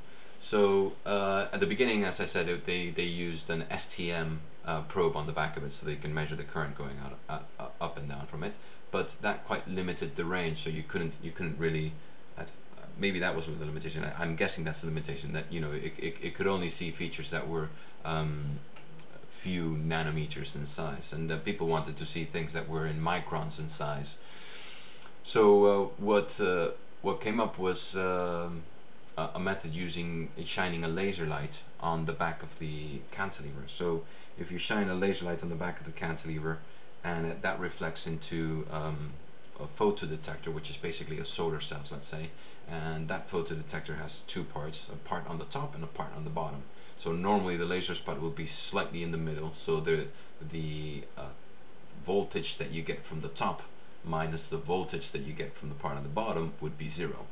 So 0.52 0.94
uh, 1.06 1.48
at 1.52 1.60
the 1.60 1.66
beginning, 1.66 2.06
as 2.06 2.16
I 2.20 2.28
said, 2.32 2.48
it, 2.48 2.66
they 2.66 2.94
they 2.96 3.04
used 3.04 3.50
an 3.50 3.66
STM 3.70 4.40
uh, 4.66 4.84
probe 4.84 5.16
on 5.16 5.28
the 5.28 5.34
back 5.34 5.58
of 5.58 5.64
it, 5.64 5.72
so 5.80 5.86
they 5.86 5.96
can 5.96 6.14
measure 6.14 6.36
the 6.36 6.44
current 6.44 6.78
going 6.78 6.98
out 7.00 7.20
uh, 7.30 7.62
uh, 7.62 7.84
up 7.84 7.98
and 7.98 8.08
down 8.08 8.28
from 8.32 8.44
it. 8.44 8.54
But 8.92 9.10
that 9.22 9.46
quite 9.46 9.68
limited 9.68 10.14
the 10.16 10.24
range, 10.24 10.60
so 10.64 10.70
you 10.70 10.84
couldn't 10.90 11.14
you 11.22 11.32
couldn't 11.32 11.60
really. 11.60 11.94
maybe 12.98 13.20
that 13.20 13.36
was 13.36 13.46
the 13.46 13.66
limitation. 13.66 14.04
I, 14.04 14.24
am 14.24 14.36
guessing 14.38 14.64
that's 14.64 14.80
the 14.80 14.88
limitation 14.88 15.34
that 15.34 15.52
you 15.52 15.60
know 15.60 15.72
it, 15.74 15.92
it, 15.98 16.14
it 16.22 16.38
could 16.38 16.48
only 16.48 16.74
see 16.80 16.94
features 16.98 17.28
that 17.32 17.48
were 17.48 17.70
um, 18.06 18.60
few 19.44 19.78
nanometers 19.78 20.56
in 20.56 20.68
size, 20.78 21.04
and 21.12 21.30
uh, 21.30 21.38
people 21.40 21.68
wanted 21.68 21.98
to 21.98 22.06
see 22.14 22.28
things 22.32 22.52
that 22.54 22.70
were 22.70 22.88
in 22.88 23.00
microns 23.00 23.60
in 23.60 23.70
size. 23.78 24.08
So 25.34 25.66
uh, 25.66 26.02
what 26.02 26.30
what 27.02 27.22
came 27.22 27.42
up 27.42 27.60
was. 27.60 27.78
Uh, 29.18 29.32
a 29.34 29.40
method 29.40 29.74
using 29.74 30.30
shining 30.56 30.84
a 30.84 30.88
laser 30.88 31.26
light 31.26 31.50
on 31.80 32.06
the 32.06 32.12
back 32.12 32.44
of 32.44 32.50
the 32.60 33.02
cantilever. 33.16 33.66
So 33.80 34.04
if 34.38 34.52
you 34.52 34.60
shine 34.68 34.90
a 34.90 34.94
laser 34.94 35.26
light 35.26 35.42
on 35.42 35.50
the 35.50 35.56
back 35.56 35.80
of 35.80 35.88
the 35.88 35.92
cantilever 35.92 36.60
and 37.04 37.26
it, 37.26 37.42
that 37.42 37.60
reflects 37.60 38.02
into 38.06 38.68
um, 38.70 39.14
a 39.60 39.66
photodetector, 39.82 40.54
which 40.54 40.70
is 40.70 40.76
basically 40.84 41.18
a 41.18 41.26
solar 41.36 41.60
cell, 41.68 41.82
let's 41.90 42.06
say, 42.12 42.30
and 42.68 43.10
that 43.10 43.28
photodetector 43.32 43.98
has 43.98 44.12
two 44.32 44.44
parts, 44.44 44.78
a 44.94 45.10
part 45.10 45.26
on 45.26 45.40
the 45.40 45.46
top 45.46 45.74
and 45.74 45.84
a 45.84 45.88
part 45.88 46.14
on 46.14 46.24
the 46.24 46.30
bottom. 46.30 46.62
So 47.04 47.12
normally 47.12 47.58
the 47.58 47.66
laser 47.66 47.96
spot 47.96 48.22
will 48.22 48.30
be 48.30 48.48
slightly 48.70 49.02
in 49.02 49.12
the 49.12 49.18
middle, 49.18 49.54
so 49.66 49.82
the 49.82 50.10
the 50.52 51.06
uh, 51.18 51.30
voltage 52.06 52.58
that 52.60 52.70
you 52.70 52.84
get 52.84 53.00
from 53.10 53.22
the 53.22 53.30
top 53.30 53.62
minus 54.06 54.42
the 54.52 54.60
voltage 54.60 55.10
that 55.12 55.24
you 55.24 55.34
get 55.34 55.54
from 55.60 55.70
the 55.70 55.76
part 55.76 55.98
on 55.98 56.04
the 56.04 56.10
bottom 56.10 56.54
would 56.62 56.78
be 56.78 56.94
zero. 56.96 57.26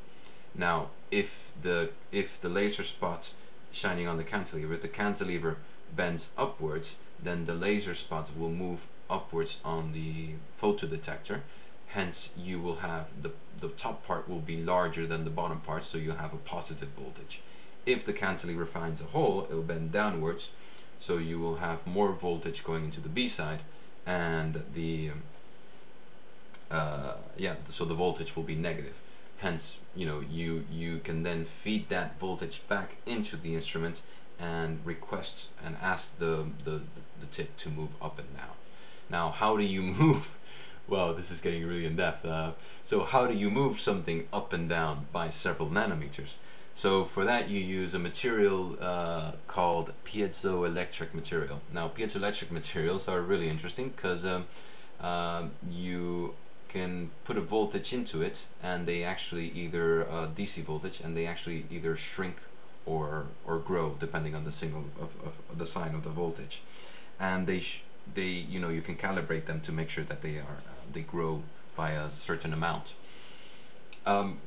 Now, 0.57 0.91
if 1.11 1.29
the 1.61 1.91
if 2.11 2.27
the 2.41 2.49
laser 2.49 2.83
spot 2.97 3.23
shining 3.81 4.07
on 4.07 4.17
the 4.17 4.23
cantilever, 4.23 4.77
the 4.77 4.87
cantilever 4.87 5.57
bends 5.95 6.23
upwards, 6.37 6.85
then 7.23 7.45
the 7.45 7.53
laser 7.53 7.95
spot 7.95 8.37
will 8.37 8.51
move 8.51 8.79
upwards 9.09 9.51
on 9.63 9.93
the 9.93 10.35
photodetector. 10.61 11.41
Hence, 11.87 12.15
you 12.35 12.61
will 12.61 12.77
have 12.77 13.07
the 13.21 13.31
the 13.61 13.73
top 13.81 14.05
part 14.05 14.27
will 14.29 14.41
be 14.41 14.57
larger 14.57 15.07
than 15.07 15.23
the 15.23 15.29
bottom 15.29 15.61
part, 15.61 15.83
so 15.91 15.97
you'll 15.97 16.17
have 16.17 16.33
a 16.33 16.37
positive 16.37 16.89
voltage. 16.97 17.41
If 17.85 18.05
the 18.05 18.13
cantilever 18.13 18.67
finds 18.71 19.01
a 19.01 19.05
hole, 19.05 19.47
it 19.49 19.53
will 19.53 19.61
bend 19.61 19.91
downwards, 19.91 20.41
so 21.05 21.17
you 21.17 21.39
will 21.39 21.57
have 21.57 21.85
more 21.85 22.17
voltage 22.19 22.63
going 22.65 22.85
into 22.85 22.99
the 22.99 23.09
B 23.09 23.31
side, 23.37 23.61
and 24.05 24.63
the 24.73 25.11
uh, 26.71 27.17
yeah, 27.37 27.55
so 27.77 27.85
the 27.85 27.93
voltage 27.93 28.35
will 28.35 28.43
be 28.43 28.55
negative. 28.55 28.95
Hence, 29.41 29.61
you 29.93 30.05
know, 30.05 30.21
you 30.21 30.63
you 30.69 30.99
can 30.99 31.23
then 31.23 31.47
feed 31.63 31.87
that 31.89 32.19
voltage 32.19 32.61
back 32.69 32.91
into 33.05 33.37
the 33.41 33.55
instrument 33.55 33.97
and 34.39 34.85
request 34.85 35.31
and 35.63 35.75
ask 35.81 36.03
the 36.19 36.49
the 36.63 36.81
the 37.19 37.27
tip 37.35 37.49
to 37.63 37.69
move 37.69 37.91
up 38.01 38.19
and 38.19 38.33
down. 38.35 38.55
Now, 39.09 39.33
how 39.37 39.57
do 39.57 39.63
you 39.63 39.81
move? 40.01 40.23
Well, 40.87 41.15
this 41.15 41.25
is 41.31 41.39
getting 41.41 41.65
really 41.65 41.85
in 41.85 41.95
depth. 41.95 42.25
Uh, 42.25 42.53
so, 42.89 43.05
how 43.09 43.25
do 43.25 43.33
you 43.33 43.49
move 43.49 43.77
something 43.83 44.27
up 44.31 44.53
and 44.53 44.69
down 44.69 45.07
by 45.11 45.33
several 45.41 45.69
nanometers? 45.69 46.29
So, 46.83 47.07
for 47.13 47.25
that, 47.25 47.49
you 47.49 47.59
use 47.59 47.93
a 47.95 47.99
material 47.99 48.77
uh, 48.79 49.31
called 49.51 49.91
piezoelectric 50.13 51.13
material. 51.15 51.61
Now, 51.73 51.91
piezoelectric 51.97 52.51
materials 52.51 53.01
are 53.07 53.21
really 53.21 53.49
interesting 53.49 53.91
because 53.95 54.23
um, 54.23 54.45
uh, 55.03 55.47
you 55.67 56.35
can 56.75 57.09
put 57.25 57.37
a 57.37 57.41
voltage 57.41 57.93
into 57.93 58.21
it 58.21 58.33
and 58.61 58.85
they 58.85 59.01
actually 59.03 59.49
either 59.55 60.03
uh, 60.09 60.27
DC 60.37 60.65
voltage 60.65 60.99
and 61.01 61.15
they 61.15 61.25
actually 61.25 61.65
either 61.71 61.97
shrink 62.13 62.35
or 62.85 63.27
or 63.47 63.59
grow 63.59 63.95
depending 63.99 64.35
on 64.35 64.43
the 64.43 64.53
signal 64.59 64.83
of, 64.99 65.09
of 65.25 65.57
the 65.57 65.67
sign 65.73 65.95
of 65.95 66.03
the 66.03 66.09
voltage. 66.09 66.61
And 67.17 67.47
they 67.47 67.63
they 68.13 68.33
you 68.53 68.59
know 68.59 68.69
you 68.69 68.81
can 68.81 68.97
calibrate 68.97 69.47
them 69.47 69.61
to 69.65 69.71
make 69.71 69.89
sure 69.89 70.05
that 70.09 70.21
they 70.21 70.35
are 70.37 70.61
uh, 70.69 70.93
they 70.93 71.01
grow 71.01 71.43
by 71.77 71.91
a 71.91 72.09
certain 72.27 72.51
amount. 72.51 72.85
Um, 74.05 74.39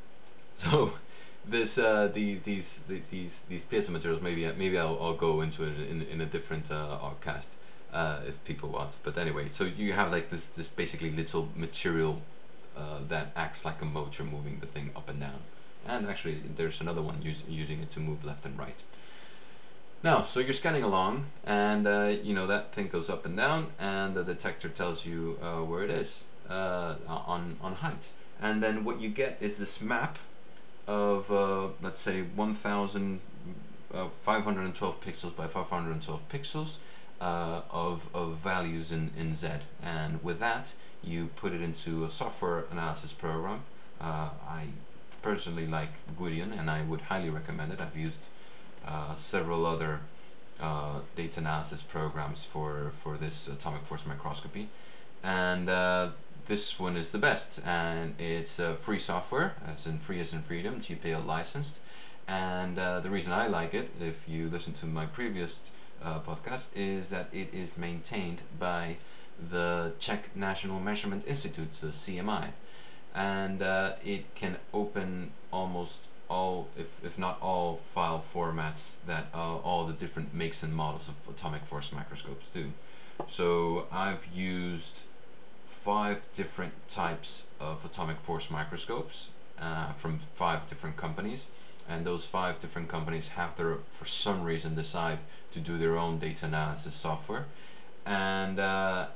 so 0.70 0.90
this 1.48 1.68
uh, 1.78 2.08
these 2.12 2.40
these 2.44 2.64
these 2.88 3.30
these 3.48 3.62
piezo 3.72 3.90
materials 3.90 4.22
maybe 4.22 4.44
maybe 4.58 4.76
I'll, 4.76 4.98
I'll 5.00 5.16
go 5.16 5.40
into 5.40 5.62
it 5.62 5.78
in 5.88 6.02
in 6.02 6.20
a 6.20 6.26
different 6.26 6.68
uh, 6.70 7.10
cast 7.24 7.46
uh, 7.92 8.20
if 8.24 8.34
people 8.46 8.70
want. 8.70 8.92
But 9.04 9.18
anyway, 9.18 9.50
so 9.58 9.64
you 9.64 9.92
have 9.92 10.10
like 10.10 10.30
this 10.30 10.40
this 10.56 10.66
basically 10.76 11.10
little 11.10 11.48
material 11.56 12.20
uh, 12.76 13.00
that 13.08 13.32
acts 13.36 13.58
like 13.64 13.80
a 13.82 13.84
motor 13.84 14.24
moving 14.24 14.60
the 14.60 14.66
thing 14.66 14.90
up 14.96 15.08
and 15.08 15.20
down. 15.20 15.40
And 15.86 16.06
actually, 16.06 16.42
there's 16.56 16.74
another 16.80 17.02
one 17.02 17.16
us 17.18 17.36
using 17.48 17.80
it 17.80 17.92
to 17.94 18.00
move 18.00 18.24
left 18.24 18.44
and 18.44 18.58
right. 18.58 18.76
Now, 20.02 20.28
so 20.32 20.40
you're 20.40 20.54
scanning 20.58 20.82
along, 20.82 21.26
and 21.44 21.86
uh, 21.86 22.06
you 22.22 22.34
know 22.34 22.46
that 22.46 22.74
thing 22.74 22.88
goes 22.90 23.10
up 23.10 23.26
and 23.26 23.36
down, 23.36 23.72
and 23.78 24.16
the 24.16 24.24
detector 24.24 24.70
tells 24.70 24.98
you 25.04 25.36
uh, 25.42 25.62
where 25.62 25.84
it 25.84 25.90
is 25.90 26.08
uh, 26.48 26.96
on 27.06 27.58
on 27.60 27.74
height. 27.74 28.00
And 28.40 28.62
then 28.62 28.84
what 28.84 29.00
you 29.00 29.10
get 29.10 29.36
is 29.42 29.58
this 29.58 29.68
map 29.82 30.16
of 30.86 31.30
uh, 31.30 31.68
let's 31.82 31.98
say 32.04 32.22
1,512 32.34 33.20
uh, 33.94 34.08
pixels 35.06 35.36
by 35.36 35.46
512 35.52 36.20
pixels 36.32 36.70
uh, 37.20 37.62
of, 37.70 38.00
of 38.14 38.38
values 38.42 38.86
in, 38.90 39.10
in 39.16 39.38
Z. 39.40 39.46
And 39.82 40.22
with 40.22 40.40
that, 40.40 40.66
you 41.02 41.28
put 41.40 41.52
it 41.52 41.60
into 41.60 42.04
a 42.04 42.10
software 42.18 42.64
analysis 42.70 43.10
program. 43.18 43.62
Uh, 44.00 44.30
I 44.48 44.68
personally 45.22 45.66
like 45.66 45.90
Gwyddion, 46.18 46.58
and 46.58 46.70
I 46.70 46.84
would 46.86 47.00
highly 47.02 47.30
recommend 47.30 47.72
it. 47.72 47.80
I've 47.80 47.96
used 47.96 48.16
uh, 48.86 49.16
several 49.30 49.66
other 49.66 50.00
uh, 50.60 51.00
data 51.16 51.34
analysis 51.36 51.80
programs 51.92 52.38
for, 52.52 52.92
for 53.02 53.18
this 53.18 53.32
atomic 53.50 53.82
force 53.88 54.02
microscopy. 54.06 54.68
And 55.22 55.68
uh, 55.68 56.10
this 56.48 56.60
one 56.78 56.96
is 56.96 57.06
the 57.12 57.18
best, 57.18 57.44
and 57.64 58.14
it's 58.18 58.50
free 58.84 59.00
software, 59.06 59.54
as 59.66 59.86
in 59.86 60.00
free 60.06 60.20
as 60.20 60.28
in 60.32 60.42
freedom, 60.48 60.82
GPL 60.88 61.26
licensed. 61.26 61.70
And 62.26 62.78
uh, 62.78 63.00
the 63.00 63.10
reason 63.10 63.32
I 63.32 63.48
like 63.48 63.74
it, 63.74 63.90
if 64.00 64.14
you 64.26 64.48
listen 64.50 64.74
to 64.80 64.86
my 64.86 65.06
previous 65.06 65.50
uh, 66.04 66.20
podcast, 66.20 66.62
is 66.74 67.04
that 67.10 67.28
it 67.32 67.48
is 67.52 67.68
maintained 67.76 68.40
by 68.58 68.96
the 69.50 69.92
Czech 70.06 70.36
National 70.36 70.80
Measurement 70.80 71.24
Institute, 71.26 71.68
the 71.80 71.92
CMI, 72.06 72.52
and 73.14 73.62
uh, 73.62 73.92
it 74.02 74.24
can 74.38 74.56
open 74.72 75.30
almost 75.52 75.92
all, 76.28 76.68
if, 76.76 76.86
if 77.02 77.18
not 77.18 77.40
all, 77.40 77.80
file 77.94 78.24
formats 78.34 78.74
that 79.06 79.28
uh, 79.34 79.38
all 79.38 79.86
the 79.86 79.94
different 79.94 80.34
makes 80.34 80.56
and 80.62 80.74
models 80.74 81.02
of 81.08 81.34
atomic 81.34 81.62
force 81.68 81.86
microscopes 81.92 82.44
do. 82.54 82.70
So 83.36 83.86
I've 83.90 84.20
used 84.32 84.84
five 85.84 86.18
different 86.36 86.72
types 86.94 87.26
of 87.58 87.78
atomic 87.84 88.16
force 88.26 88.44
microscopes 88.50 89.14
uh, 89.60 89.92
from 90.00 90.20
five 90.38 90.68
different 90.70 90.96
companies 90.96 91.40
and 91.88 92.06
those 92.06 92.22
five 92.30 92.60
different 92.62 92.90
companies 92.90 93.24
have 93.34 93.50
their, 93.56 93.78
for 93.98 94.06
some 94.22 94.42
reason, 94.42 94.76
decide 94.76 95.18
to 95.54 95.60
do 95.60 95.78
their 95.78 95.98
own 95.98 96.18
data 96.18 96.46
analysis 96.46 96.92
software. 97.02 97.46
And 98.06 98.58
uh, 98.58 99.08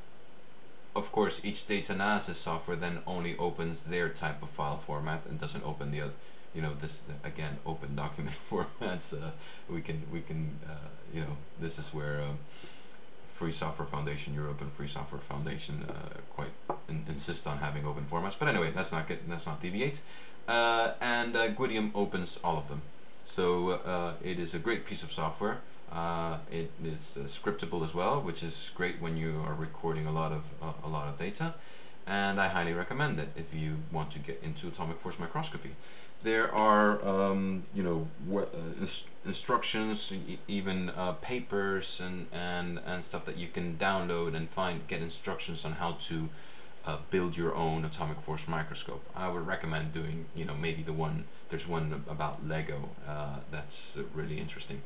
of 0.95 1.05
course, 1.13 1.35
each 1.43 1.67
data 1.69 1.93
analysis 1.93 2.37
software 2.45 2.77
then 2.77 3.01
only 3.07 3.37
opens 3.39 3.79
their 3.89 4.11
type 4.15 4.43
of 4.43 4.49
file 4.57 4.83
format 4.87 5.23
and 5.29 5.41
doesn't 5.41 5.65
open 5.65 5.91
the 5.91 6.01
other. 6.03 6.13
You 6.55 6.63
know, 6.63 6.77
this 6.81 6.91
again, 7.25 7.59
open 7.67 7.97
document 7.97 8.37
formats. 8.51 9.01
Uh, 9.13 9.31
we 9.71 9.83
can, 9.83 10.03
we 10.13 10.21
can, 10.21 10.59
uh, 10.69 10.89
you 11.13 11.21
know, 11.21 11.37
this 11.61 11.73
is 11.73 11.85
where 11.93 12.23
um, 12.23 12.39
Free 13.39 13.55
Software 13.59 13.89
Foundation 13.91 14.35
Europe 14.35 14.59
and 14.61 14.71
Free 14.77 14.91
Software 14.93 15.21
Foundation 15.29 15.85
uh, 15.89 16.21
quite 16.35 16.53
in 16.89 17.05
insist 17.09 17.47
on 17.47 17.59
having 17.59 17.85
open 17.85 18.07
formats. 18.11 18.35
But 18.39 18.49
anyway, 18.49 18.73
let's 18.77 18.93
not 18.93 19.09
get, 19.09 19.19
let's 19.29 19.45
not 19.47 19.61
deviate. 19.61 19.95
Uh, 20.47 20.95
and 21.01 21.35
uh, 21.35 21.55
Gwyddion 21.55 21.91
opens 21.95 22.29
all 22.45 22.59
of 22.59 22.69
them. 22.69 22.83
So 23.35 23.71
uh, 23.71 24.15
it 24.23 24.39
is 24.39 24.51
a 24.55 24.59
great 24.59 24.87
piece 24.87 25.03
of 25.03 25.09
software. 25.17 25.61
Uh, 25.95 26.39
it 26.51 26.71
is 26.83 26.99
uh, 27.17 27.21
scriptable 27.41 27.89
as 27.89 27.95
well, 27.95 28.21
which 28.21 28.43
is 28.43 28.53
great 28.75 29.01
when 29.01 29.17
you 29.17 29.39
are 29.47 29.55
recording 29.55 30.07
a 30.07 30.13
lot 30.13 30.33
of 30.33 30.43
a 30.85 30.89
lot 30.89 31.07
of 31.09 31.19
data. 31.19 31.55
And 32.07 32.41
I 32.41 32.49
highly 32.49 32.73
recommend 32.73 33.19
it 33.21 33.29
if 33.37 33.47
you 33.53 33.77
want 33.93 34.13
to 34.13 34.19
get 34.19 34.41
into 34.43 34.69
atomic 34.69 35.01
force 35.03 35.15
microscopy. 35.19 35.71
There 36.25 36.53
are, 36.53 37.01
um, 37.07 37.65
you 37.75 37.83
know, 37.83 38.09
ins 38.29 38.91
instructions, 39.25 39.99
e 40.11 40.39
even 40.49 40.91
papers, 41.23 41.85
and 42.01 42.27
and 42.33 42.79
and 42.79 43.05
stuff 43.09 43.25
that 43.27 43.39
you 43.39 43.49
can 43.55 43.79
download 43.79 44.35
and 44.35 44.49
find 44.55 44.87
get 44.89 45.01
instructions 45.01 45.61
on 45.65 45.73
how 45.73 45.99
to 46.09 46.29
uh, 46.87 46.99
build 47.11 47.37
your 47.37 47.55
own 47.55 47.85
atomic 47.85 48.19
force 48.27 48.43
microscope. 48.49 49.03
I 49.15 49.29
would 49.29 49.47
recommend 49.47 49.95
doing, 49.95 50.27
you 50.35 50.45
know, 50.45 50.55
maybe 50.55 50.83
the 50.83 50.93
one, 50.93 51.25
there's 51.51 51.67
one 51.69 52.05
about 52.11 52.47
Lego 52.47 52.91
uh, 53.09 53.41
that's 53.51 53.79
uh, 53.97 54.03
really 54.15 54.39
interesting. 54.39 54.83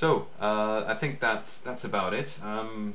So, 0.00 0.26
uh, 0.40 0.84
I 0.86 0.96
think 0.98 1.20
that's, 1.20 1.46
that's 1.64 1.84
about 1.84 2.14
it. 2.14 2.26
Um, 2.42 2.94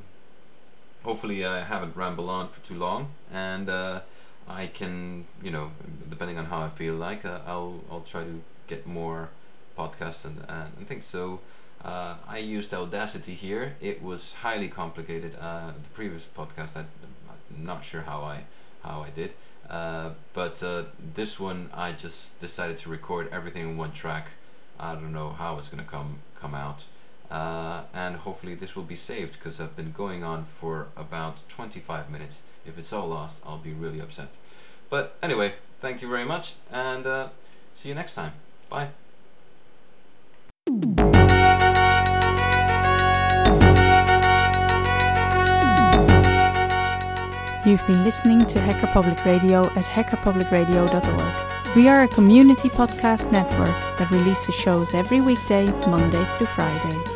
hopefully 1.04 1.44
I 1.44 1.66
haven't 1.66 1.96
rambled 1.96 2.28
on 2.28 2.48
for 2.48 2.68
too 2.68 2.74
long, 2.74 3.12
and 3.32 3.68
uh, 3.70 4.00
I 4.48 4.70
can, 4.76 5.24
you 5.40 5.52
know, 5.52 5.70
depending 6.10 6.36
on 6.36 6.46
how 6.46 6.58
I 6.58 6.76
feel 6.76 6.94
like, 6.94 7.24
uh, 7.24 7.40
I'll, 7.46 7.80
I'll 7.90 8.04
try 8.10 8.24
to 8.24 8.40
get 8.68 8.86
more 8.86 9.30
podcasts 9.78 10.24
and, 10.24 10.38
and 10.48 10.88
things. 10.88 11.04
So, 11.12 11.40
uh, 11.84 12.16
I 12.26 12.38
used 12.38 12.72
Audacity 12.72 13.36
here. 13.40 13.76
It 13.80 14.02
was 14.02 14.20
highly 14.40 14.68
complicated. 14.68 15.36
Uh, 15.40 15.68
the 15.68 15.94
previous 15.94 16.22
podcast, 16.36 16.70
I, 16.74 16.80
am 16.80 17.64
not 17.64 17.82
sure 17.90 18.02
how 18.02 18.22
I 18.22 18.44
how 18.82 19.02
I 19.02 19.10
did, 19.10 19.30
uh, 19.68 20.14
but 20.34 20.62
uh, 20.62 20.84
this 21.16 21.28
one 21.38 21.70
I 21.72 21.92
just 21.92 22.14
decided 22.40 22.78
to 22.84 22.90
record 22.90 23.28
everything 23.32 23.62
in 23.62 23.76
one 23.76 23.92
track. 24.00 24.26
I 24.78 24.94
don't 24.94 25.12
know 25.12 25.32
how 25.32 25.58
it's 25.58 25.68
gonna 25.68 25.86
come 25.88 26.20
come 26.40 26.54
out, 26.54 26.78
uh, 27.30 27.84
and 27.92 28.16
hopefully 28.16 28.54
this 28.54 28.74
will 28.74 28.84
be 28.84 29.00
saved 29.06 29.32
because 29.38 29.60
I've 29.60 29.76
been 29.76 29.92
going 29.92 30.22
on 30.22 30.46
for 30.60 30.88
about 30.96 31.36
25 31.56 32.10
minutes. 32.10 32.34
If 32.64 32.78
it's 32.78 32.92
all 32.92 33.08
lost, 33.08 33.34
I'll 33.44 33.62
be 33.62 33.72
really 33.72 34.00
upset. 34.00 34.28
But 34.90 35.16
anyway, 35.22 35.54
thank 35.80 36.02
you 36.02 36.08
very 36.08 36.24
much, 36.24 36.44
and 36.70 37.06
uh, 37.06 37.28
see 37.82 37.88
you 37.88 37.94
next 37.94 38.14
time. 38.14 38.32
Bye. 38.70 38.90
You've 47.66 47.84
been 47.88 48.04
listening 48.04 48.46
to 48.46 48.60
Hacker 48.60 48.86
Public 48.86 49.24
Radio 49.24 49.66
at 49.70 49.86
hackerpublicradio.org. 49.86 51.74
We 51.76 51.88
are 51.88 52.04
a 52.04 52.08
community 52.08 52.68
podcast 52.68 53.32
network 53.32 53.98
that 53.98 54.08
releases 54.12 54.54
shows 54.54 54.94
every 54.94 55.20
weekday, 55.20 55.66
Monday 55.88 56.24
through 56.36 56.46
Friday. 56.46 57.15